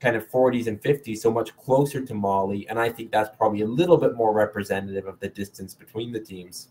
[0.00, 2.66] kind of 40s and 50s, so much closer to Mali.
[2.68, 6.20] And I think that's probably a little bit more representative of the distance between the
[6.20, 6.68] teams.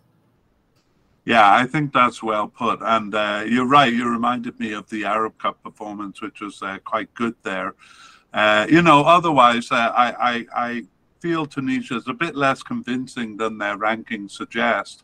[1.26, 2.80] Yeah, I think that's well put.
[2.82, 3.94] And uh, you're right.
[3.94, 7.76] You reminded me of the Arab Cup performance, which was uh, quite good there.
[8.34, 10.84] Uh, you know, otherwise, uh, I, I, I
[11.20, 15.04] feel Tunisia is a bit less convincing than their rankings suggest.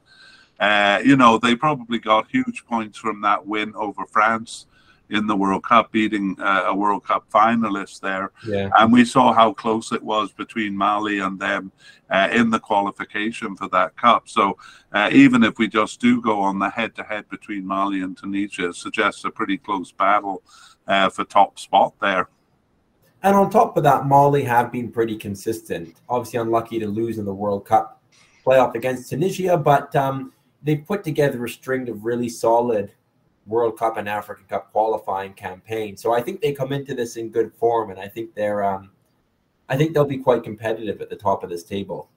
[0.60, 4.66] Uh, you know, they probably got huge points from that win over France
[5.10, 8.32] in the World Cup, beating uh, a World Cup finalist there.
[8.48, 8.70] Yeah.
[8.78, 11.72] And we saw how close it was between Mali and them
[12.10, 14.28] uh, in the qualification for that cup.
[14.28, 14.58] So
[14.94, 18.18] uh, even if we just do go on the head to head between Mali and
[18.18, 20.44] Tunisia, it suggests a pretty close battle
[20.88, 22.30] uh, for top spot there.
[23.24, 25.96] And on top of that, Mali have been pretty consistent.
[26.08, 28.04] Obviously, unlucky to lose in the World Cup
[28.46, 30.32] playoff against Tunisia, but um,
[30.62, 32.92] they've put together a string of really solid
[33.46, 35.96] World Cup and African Cup qualifying campaign.
[35.98, 38.92] So I think they come into this in good form, and I think they're, um,
[39.70, 42.10] I think they'll be quite competitive at the top of this table.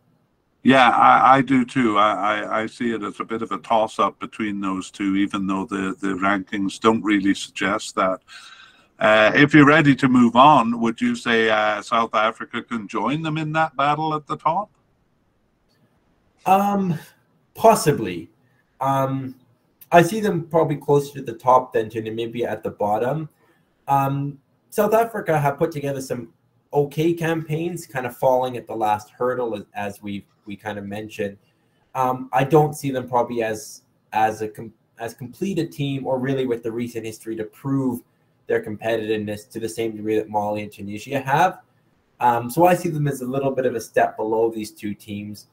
[0.63, 1.99] Yeah, I, I do too.
[1.99, 5.17] I, I, I, see it as a bit of a toss up between those two,
[5.17, 8.21] even though the, the rankings don't really suggest that.
[8.99, 13.23] Uh, if you're ready to move on, would you say uh, South Africa can join
[13.23, 14.71] them in that battle at the top?
[16.45, 16.99] Um,
[17.55, 18.29] possibly.
[18.81, 19.37] Um,
[19.91, 23.29] I see them probably closer to the top than to Namibia at the bottom.
[23.87, 24.39] Um,
[24.71, 26.33] South Africa have put together some
[26.73, 30.85] okay campaigns, kind of falling at the last hurdle, as, as we we kind of
[30.85, 31.39] mentioned.
[31.95, 33.83] Um, I don't see them probably as
[34.13, 38.01] as a com- as complete a team, or really with the recent history to prove
[38.47, 41.61] their competitiveness to the same degree that Mali and Tunisia have.
[42.21, 44.95] Um, so I see them as a little bit of a step below these two
[44.95, 45.47] teams.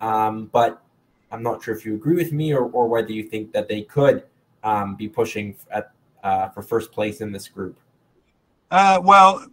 [0.00, 0.82] Um, but
[1.34, 3.82] I'm not sure if you agree with me or, or whether you think that they
[3.82, 4.22] could
[4.62, 5.90] um, be pushing at,
[6.22, 7.76] uh, for first place in this group.
[8.70, 9.44] Uh, well,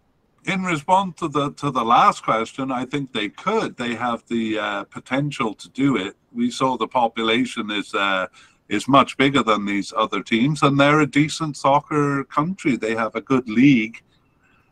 [0.45, 3.77] in response to the to the last question, I think they could.
[3.77, 6.15] They have the uh, potential to do it.
[6.32, 8.27] We saw the population is uh,
[8.69, 12.77] is much bigger than these other teams, and they're a decent soccer country.
[12.77, 14.01] They have a good league.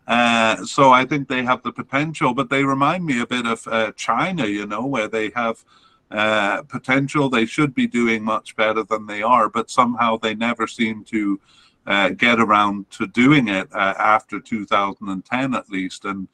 [0.08, 3.68] Uh, so I think they have the potential, but they remind me a bit of
[3.68, 5.64] uh, China, you know, where they have
[6.12, 7.30] uh, potential.
[7.30, 11.40] They should be doing much better than they are, but somehow they never seem to
[11.86, 16.06] uh, get around to doing it uh, after 2010 at least.
[16.06, 16.28] And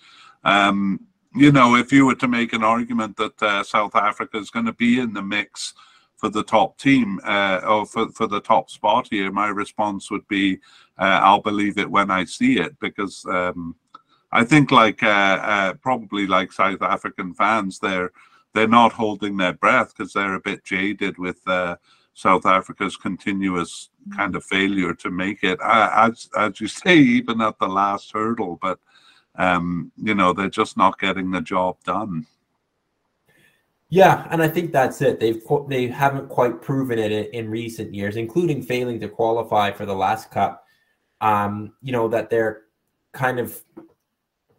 [0.44, 1.02] um,
[1.36, 4.66] you know, if you were to make an argument that uh, South Africa is going
[4.66, 5.74] to be in the mix
[6.16, 10.26] for the top team uh, or for, for the top spot here, my response would
[10.30, 10.60] be,
[10.98, 13.76] I'll believe it when I see it because um,
[14.32, 18.12] I think like probably like South African fans, they're
[18.56, 21.76] they're not holding their breath because they're a bit jaded with uh,
[22.14, 27.60] South Africa's continuous kind of failure to make it, as as you say, even at
[27.60, 28.58] the last hurdle.
[28.60, 28.80] But
[29.36, 32.26] um, you know, they're just not getting the job done.
[33.90, 35.20] Yeah, and I think that's it.
[35.20, 39.86] They've they haven't quite proven it in, in recent years, including failing to qualify for
[39.86, 40.66] the last cup.
[41.20, 42.64] Um, you know that they're
[43.12, 43.62] kind of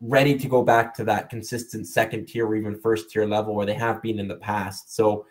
[0.00, 3.66] ready to go back to that consistent second tier or even first tier level where
[3.66, 4.94] they have been in the past.
[4.94, 5.26] So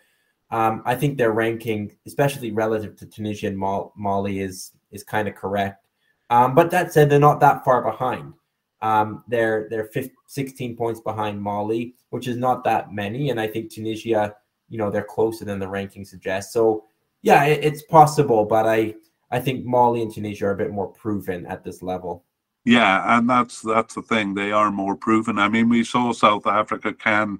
[0.50, 5.34] um, I think their ranking, especially relative to Tunisia and Mali, is is kind of
[5.34, 5.86] correct.
[6.30, 8.34] Um, but that said, they're not that far behind.
[8.82, 13.46] Um, they're they're 15, 16 points behind Mali, which is not that many, and I
[13.46, 14.34] think Tunisia,
[14.68, 16.52] you know, they're closer than the ranking suggests.
[16.52, 16.84] So
[17.22, 18.94] yeah, it, it's possible, but I
[19.30, 22.24] I think Mali and Tunisia are a bit more proven at this level.
[22.66, 24.34] Yeah, and that's that's the thing.
[24.34, 25.38] They are more proven.
[25.38, 27.38] I mean, we saw South Africa can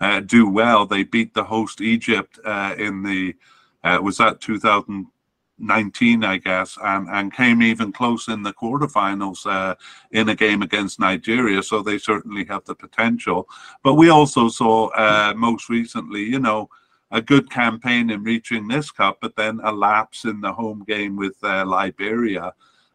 [0.00, 0.86] uh, do well.
[0.86, 3.36] They beat the host Egypt uh, in the
[3.84, 9.74] uh, was that 2019, I guess, and and came even close in the quarterfinals uh,
[10.10, 11.62] in a game against Nigeria.
[11.62, 13.46] So they certainly have the potential.
[13.84, 16.68] But we also saw uh, most recently, you know.
[17.14, 21.14] A good campaign in reaching this cup, but then a lapse in the home game
[21.14, 22.54] with uh, Liberia.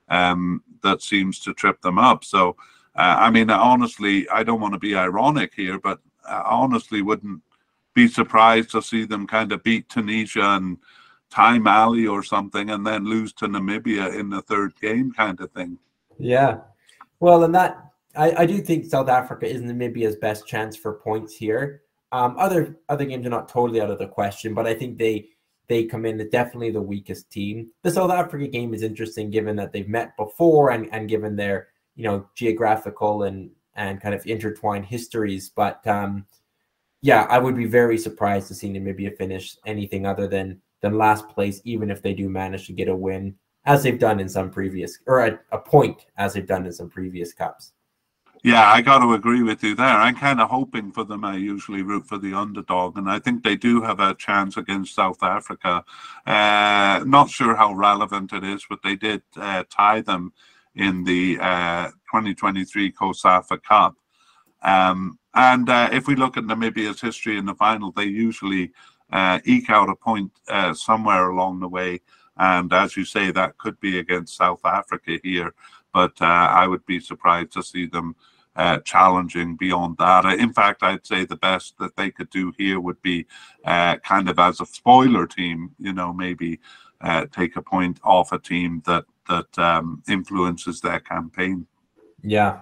[0.09, 2.23] Um, that seems to trip them up.
[2.23, 2.55] So,
[2.95, 7.41] uh, I mean, honestly, I don't want to be ironic here, but I honestly wouldn't
[7.93, 10.77] be surprised to see them kind of beat Tunisia and
[11.29, 15.51] tie Mali or something and then lose to Namibia in the third game kind of
[15.51, 15.77] thing.
[16.17, 16.59] Yeah.
[17.19, 21.35] Well, and that, I, I do think South Africa is Namibia's best chance for points
[21.35, 21.81] here.
[22.11, 25.27] Um, other other games are not totally out of the question, but I think they
[25.67, 27.69] they come in definitely the weakest team.
[27.83, 31.69] The South Africa game is interesting given that they've met before and, and given their
[31.95, 35.49] you know geographical and and kind of intertwined histories.
[35.49, 36.25] But um,
[37.01, 41.27] yeah, I would be very surprised to see Namibia finish anything other than than last
[41.29, 43.35] place, even if they do manage to get a win,
[43.65, 46.89] as they've done in some previous or a, a point as they've done in some
[46.89, 47.73] previous cups.
[48.43, 49.85] Yeah, I got to agree with you there.
[49.87, 51.25] I'm kind of hoping for them.
[51.25, 54.95] I usually root for the underdog, and I think they do have a chance against
[54.95, 55.83] South Africa.
[56.25, 60.31] Uh, not sure how relevant it is, but they did uh, tie them
[60.75, 63.95] in the uh, 2023 COSAFA Cup.
[64.61, 68.71] Um, and uh, if we look at Namibia's history in the final, they usually
[69.11, 72.01] uh, eke out a point uh, somewhere along the way.
[72.37, 75.53] And as you say, that could be against South Africa here.
[75.97, 78.15] But uh, I would be surprised to see them
[78.55, 80.25] uh, challenging beyond that.
[80.25, 83.25] In fact, I'd say the best that they could do here would be
[83.65, 86.59] uh, kind of as a spoiler team, you know, maybe
[87.31, 91.65] take a point off a team that that um, influences their campaign.
[92.21, 92.59] Yeah,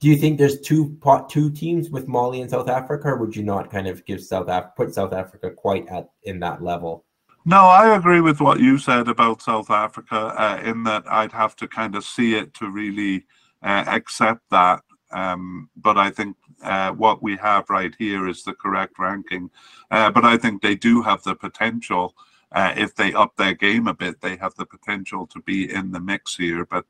[0.00, 3.34] do you think there's two pot two teams with Mali and South Africa, or would
[3.34, 7.06] you not kind of give South Af- put South Africa quite at in that level?
[7.44, 10.34] No, I agree with what you said about South Africa.
[10.36, 13.24] Uh, in that I'd have to kind of see it to really
[13.62, 14.82] uh, accept that.
[15.10, 19.50] Um, but I think uh, what we have right here is the correct ranking.
[19.90, 22.14] Uh, but I think they do have the potential.
[22.52, 25.92] Uh, if they up their game a bit, they have the potential to be in
[25.92, 26.66] the mix here.
[26.66, 26.84] But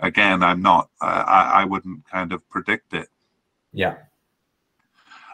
[0.00, 0.90] again, I'm not.
[1.00, 3.08] I, I wouldn't kind of predict it.
[3.72, 3.96] Yeah.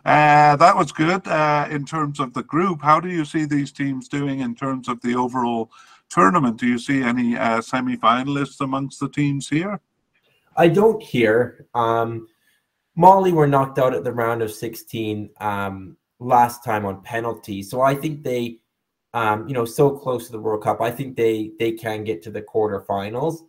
[0.05, 2.83] Uh, that was good uh, in terms of the group.
[2.83, 5.71] How do you see these teams doing in terms of the overall
[6.09, 6.59] tournament?
[6.59, 9.81] Do you see any uh, semi-finalists amongst the teams here?
[10.57, 11.67] I don't hear.
[11.75, 12.29] Um,
[12.97, 17.81] Mali were knocked out at the round of 16 um, last time on penalty, so
[17.81, 18.59] I think they,
[19.15, 20.81] um, you know, so close to the World Cup.
[20.81, 23.43] I think they they can get to the quarterfinals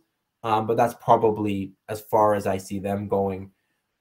[0.44, 3.50] um, but that's probably as far as I see them going.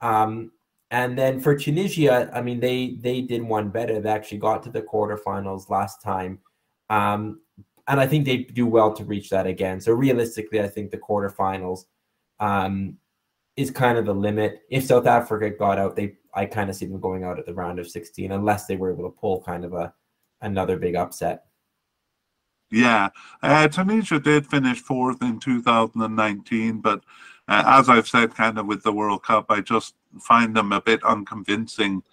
[0.01, 0.51] Um,
[0.91, 3.99] and then for Tunisia, I mean, they they did one better.
[3.99, 6.39] They actually got to the quarterfinals last time,
[6.89, 7.39] um,
[7.87, 9.79] and I think they do well to reach that again.
[9.79, 11.85] So realistically, I think the quarterfinals
[12.41, 12.97] um,
[13.55, 14.63] is kind of the limit.
[14.69, 17.53] If South Africa got out, they I kind of see them going out at the
[17.53, 19.93] round of 16, unless they were able to pull kind of a
[20.41, 21.45] another big upset.
[22.69, 23.09] Yeah,
[23.41, 27.01] uh, Tunisia did finish fourth in 2019, but
[27.47, 30.81] uh, as I've said, kind of with the World Cup, I just find them a
[30.81, 32.03] bit unconvincing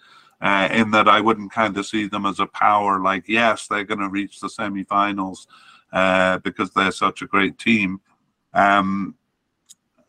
[0.41, 2.99] uh, in that I wouldn't kind of see them as a power.
[2.99, 5.47] Like, yes, they're going to reach the semi-finals
[5.91, 7.99] uh, because they're such a great team.
[8.53, 9.15] Um,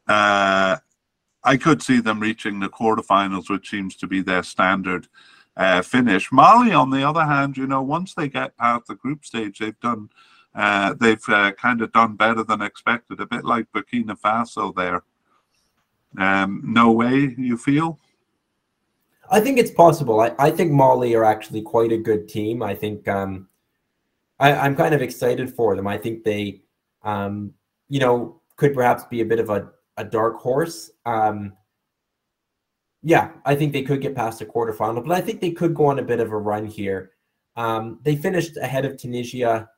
[0.07, 0.77] uh,
[1.43, 5.09] I could see them reaching the quarterfinals, which seems to be their standard
[5.57, 6.31] uh, finish.
[6.31, 9.81] Mali, on the other hand, you know, once they get past the group stage, they've
[9.81, 10.11] done
[10.55, 15.05] uh, they've uh, kind of done better than expected, a bit like Burkina Faso there.
[16.19, 17.99] Um, no way, you feel?
[19.31, 20.21] I think it's possible.
[20.21, 22.63] I, I think Mali are actually quite a good team.
[22.63, 23.49] I think um,
[24.41, 25.87] I, I'm kind of excited for them.
[25.87, 26.63] I think they,
[27.05, 27.53] um,
[27.89, 30.91] you know, could perhaps be a bit of a, a dark horse.
[31.07, 31.53] Um,
[33.03, 35.87] yeah, I think they could get past the quarterfinal, but I think they could go
[35.87, 37.13] on a bit of a run here.
[37.57, 39.69] Um, they finished ahead of Tunisia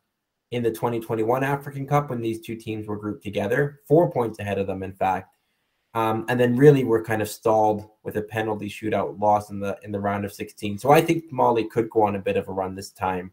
[0.50, 4.58] in the 2021 African Cup when these two teams were grouped together, four points ahead
[4.58, 5.36] of them, in fact.
[5.94, 9.78] Um, and then really were kind of stalled with a penalty shootout loss in the
[9.82, 10.78] in the round of 16.
[10.78, 13.30] So I think Mali could go on a bit of a run this time.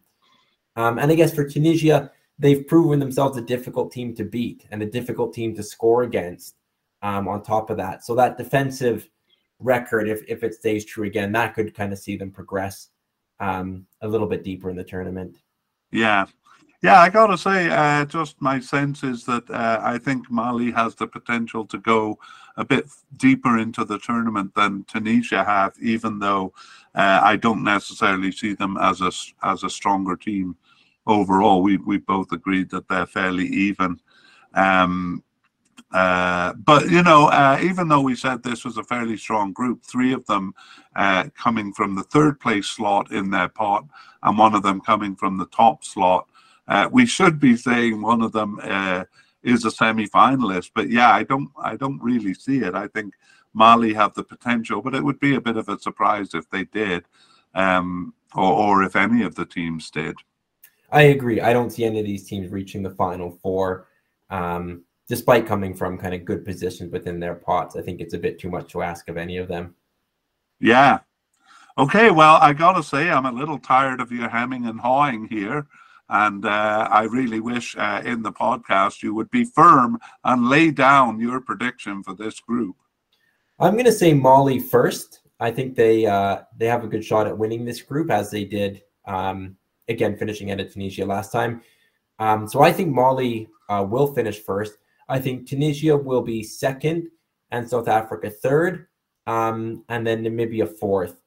[0.76, 4.81] Um, and I guess for Tunisia, they've proven themselves a difficult team to beat and
[4.81, 6.56] a difficult team to score against.
[7.02, 9.10] Um, on top of that, so that defensive
[9.60, 12.90] record, if if it stays true again, that could kind of see them progress
[13.40, 15.38] um, a little bit deeper in the tournament.
[15.91, 16.26] Yeah,
[16.81, 20.95] yeah, I gotta say, uh, just my sense is that uh, I think Mali has
[20.95, 22.18] the potential to go
[22.60, 22.86] a bit
[23.18, 26.53] deeper into the tournament than Tunisia have, even though
[26.94, 29.11] uh, I don't necessarily see them as a
[29.41, 30.56] as a stronger team
[31.07, 31.64] overall.
[31.64, 33.99] We we both agreed that they're fairly even.
[34.53, 35.23] Um,
[35.91, 39.81] uh, but you know, uh, even though we said this was a fairly strong group,
[39.84, 40.53] three of them
[40.95, 43.86] uh, coming from the third place slot in their pot,
[44.22, 46.27] and one of them coming from the top slot
[46.69, 49.03] uh, we should be saying one of them uh,
[49.44, 52.76] is a semi-finalist, but yeah, I don't, I don't really see it.
[52.76, 53.14] I think
[53.53, 56.66] Mali have the potential, but it would be a bit of a surprise if they
[56.66, 57.06] did,
[57.56, 60.16] um, or, or if any of the teams did.
[60.91, 61.40] I agree.
[61.40, 63.88] I don't see any of these teams reaching the final four,
[64.30, 67.76] um, despite coming from kind of good positions within their pots.
[67.76, 69.76] I think it's a bit too much to ask of any of them.
[70.60, 70.99] Yeah.
[71.78, 72.11] Okay.
[72.11, 75.68] Well, I gotta say, I'm a little tired of you hemming and hawing here.
[76.10, 80.72] And uh, I really wish uh, in the podcast you would be firm and lay
[80.72, 82.76] down your prediction for this group.
[83.60, 85.19] I'm going to say Mali first.
[85.40, 88.44] I think they uh, they have a good shot at winning this group as they
[88.44, 89.56] did um,
[89.88, 91.61] again finishing at Tunisia last time.
[92.19, 94.77] Um, so I think Mali uh, will finish first.
[95.07, 97.10] I think Tunisia will be second
[97.52, 98.88] and South Africa third,
[99.27, 101.19] um, and then Namibia fourth.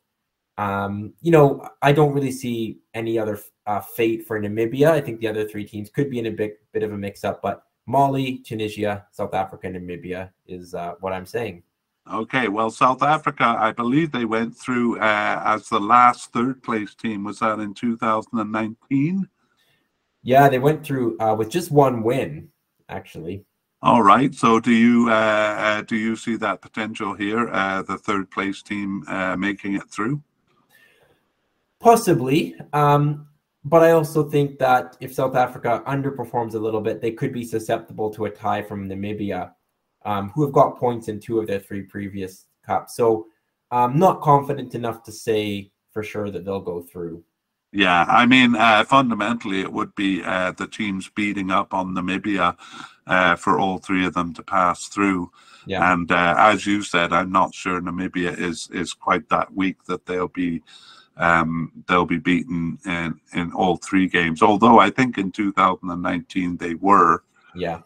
[0.63, 4.93] Um, you know, I don't really see any other uh, fate for Namibia.
[4.93, 7.25] I think the other three teams could be in a big bit of a mix
[7.25, 11.65] up, but Mali, Tunisia, South Africa, and Namibia is uh, what I'm saying.
[12.13, 16.95] Okay, well, South Africa, I believe they went through uh, as the last third place
[16.95, 17.25] team.
[17.25, 19.29] Was that in 2019?
[20.23, 22.49] Yeah, they went through uh, with just one win,
[22.89, 23.45] actually.
[23.83, 24.33] All right.
[24.33, 27.49] So, do you uh, uh do you see that potential here?
[27.49, 30.23] Uh, the third place team uh, making it through?
[31.83, 32.55] Possibly.
[32.73, 33.27] Um,
[33.65, 37.45] but I also think that if South Africa underperforms a little bit, they could be
[37.45, 39.53] susceptible to a tie from Namibia,
[40.05, 42.97] um, who have got points in two of their three previous cups.
[42.97, 43.27] So
[43.71, 47.25] I'm not confident enough to say for sure that they'll go through.
[47.75, 52.57] Yeah, I mean, uh, fundamentally, it would be uh, the teams beating up on Namibia
[53.07, 55.31] uh, for all three of them to pass through.
[55.67, 55.93] Yeah.
[55.93, 60.05] And uh, as you said, I'm not sure Namibia is is quite that weak that
[60.05, 60.63] they'll be
[61.17, 64.43] um, they'll be beaten in, in all three games.
[64.43, 67.23] Although I think in 2019 they were.
[67.55, 67.81] Yeah.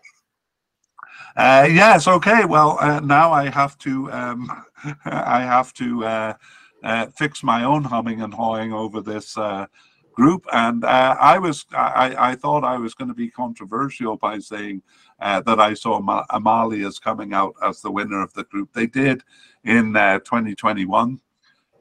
[1.36, 2.08] Uh, yes.
[2.08, 2.44] Okay.
[2.44, 4.10] Well, uh, now I have to.
[4.12, 4.64] Um,
[5.04, 6.34] I have to uh,
[6.82, 9.66] uh, fix my own humming and hawing over this uh,
[10.12, 11.66] group, and uh, I was.
[11.72, 14.82] I, I thought I was going to be controversial by saying
[15.20, 18.72] that I saw Mali as coming out as the winner of the group.
[18.72, 19.22] They did
[19.64, 21.20] in 2021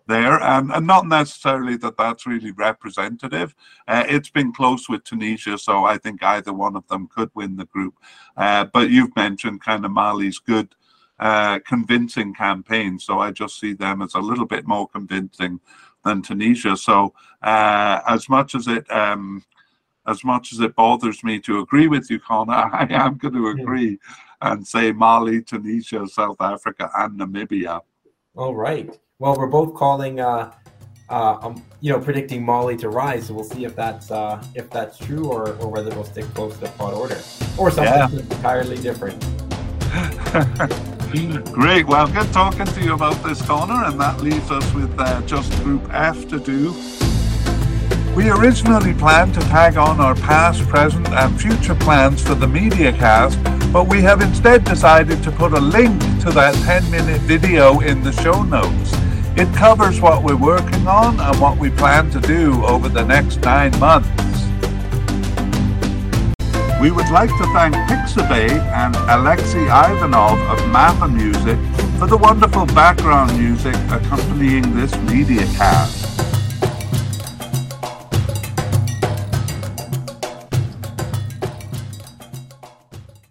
[0.07, 3.55] there, and, and not necessarily that that's really representative.
[3.87, 7.55] Uh, it's been close with Tunisia, so I think either one of them could win
[7.55, 7.95] the group.
[8.37, 10.75] Uh, but you've mentioned kind of Mali's good,
[11.19, 15.59] uh, convincing campaign, so I just see them as a little bit more convincing
[16.03, 16.77] than Tunisia.
[16.77, 19.43] So uh, as much as it um,
[20.07, 23.47] as much as it bothers me to agree with you, Connor, I am going to
[23.47, 23.97] agree
[24.41, 27.81] and say Mali, Tunisia, South Africa, and Namibia.
[28.35, 28.99] All right.
[29.17, 30.51] Well, we're both calling, uh,
[31.07, 33.27] uh, um, you know, predicting Mali to rise.
[33.27, 36.55] So we'll see if that's uh, if that's true, or, or whether we'll stick close
[36.55, 37.21] to the pot order,
[37.57, 38.09] or something yeah.
[38.09, 39.17] entirely different.
[41.53, 41.87] Great.
[41.87, 45.49] Well, good talking to you about this, Connor, and that leaves us with uh, just
[45.63, 46.73] Group F to do.
[48.17, 52.91] We originally planned to tag on our past, present, and future plans for the media
[52.91, 57.79] cast, but we have instead decided to put a link to that 10 minute video
[57.79, 59.04] in the show notes.
[59.37, 63.41] It covers what we're working on and what we plan to do over the next
[63.41, 64.07] nine months.
[66.79, 71.57] We would like to thank Pixabay and Alexei Ivanov of Mappa Music
[71.99, 76.24] for the wonderful background music accompanying this media cast.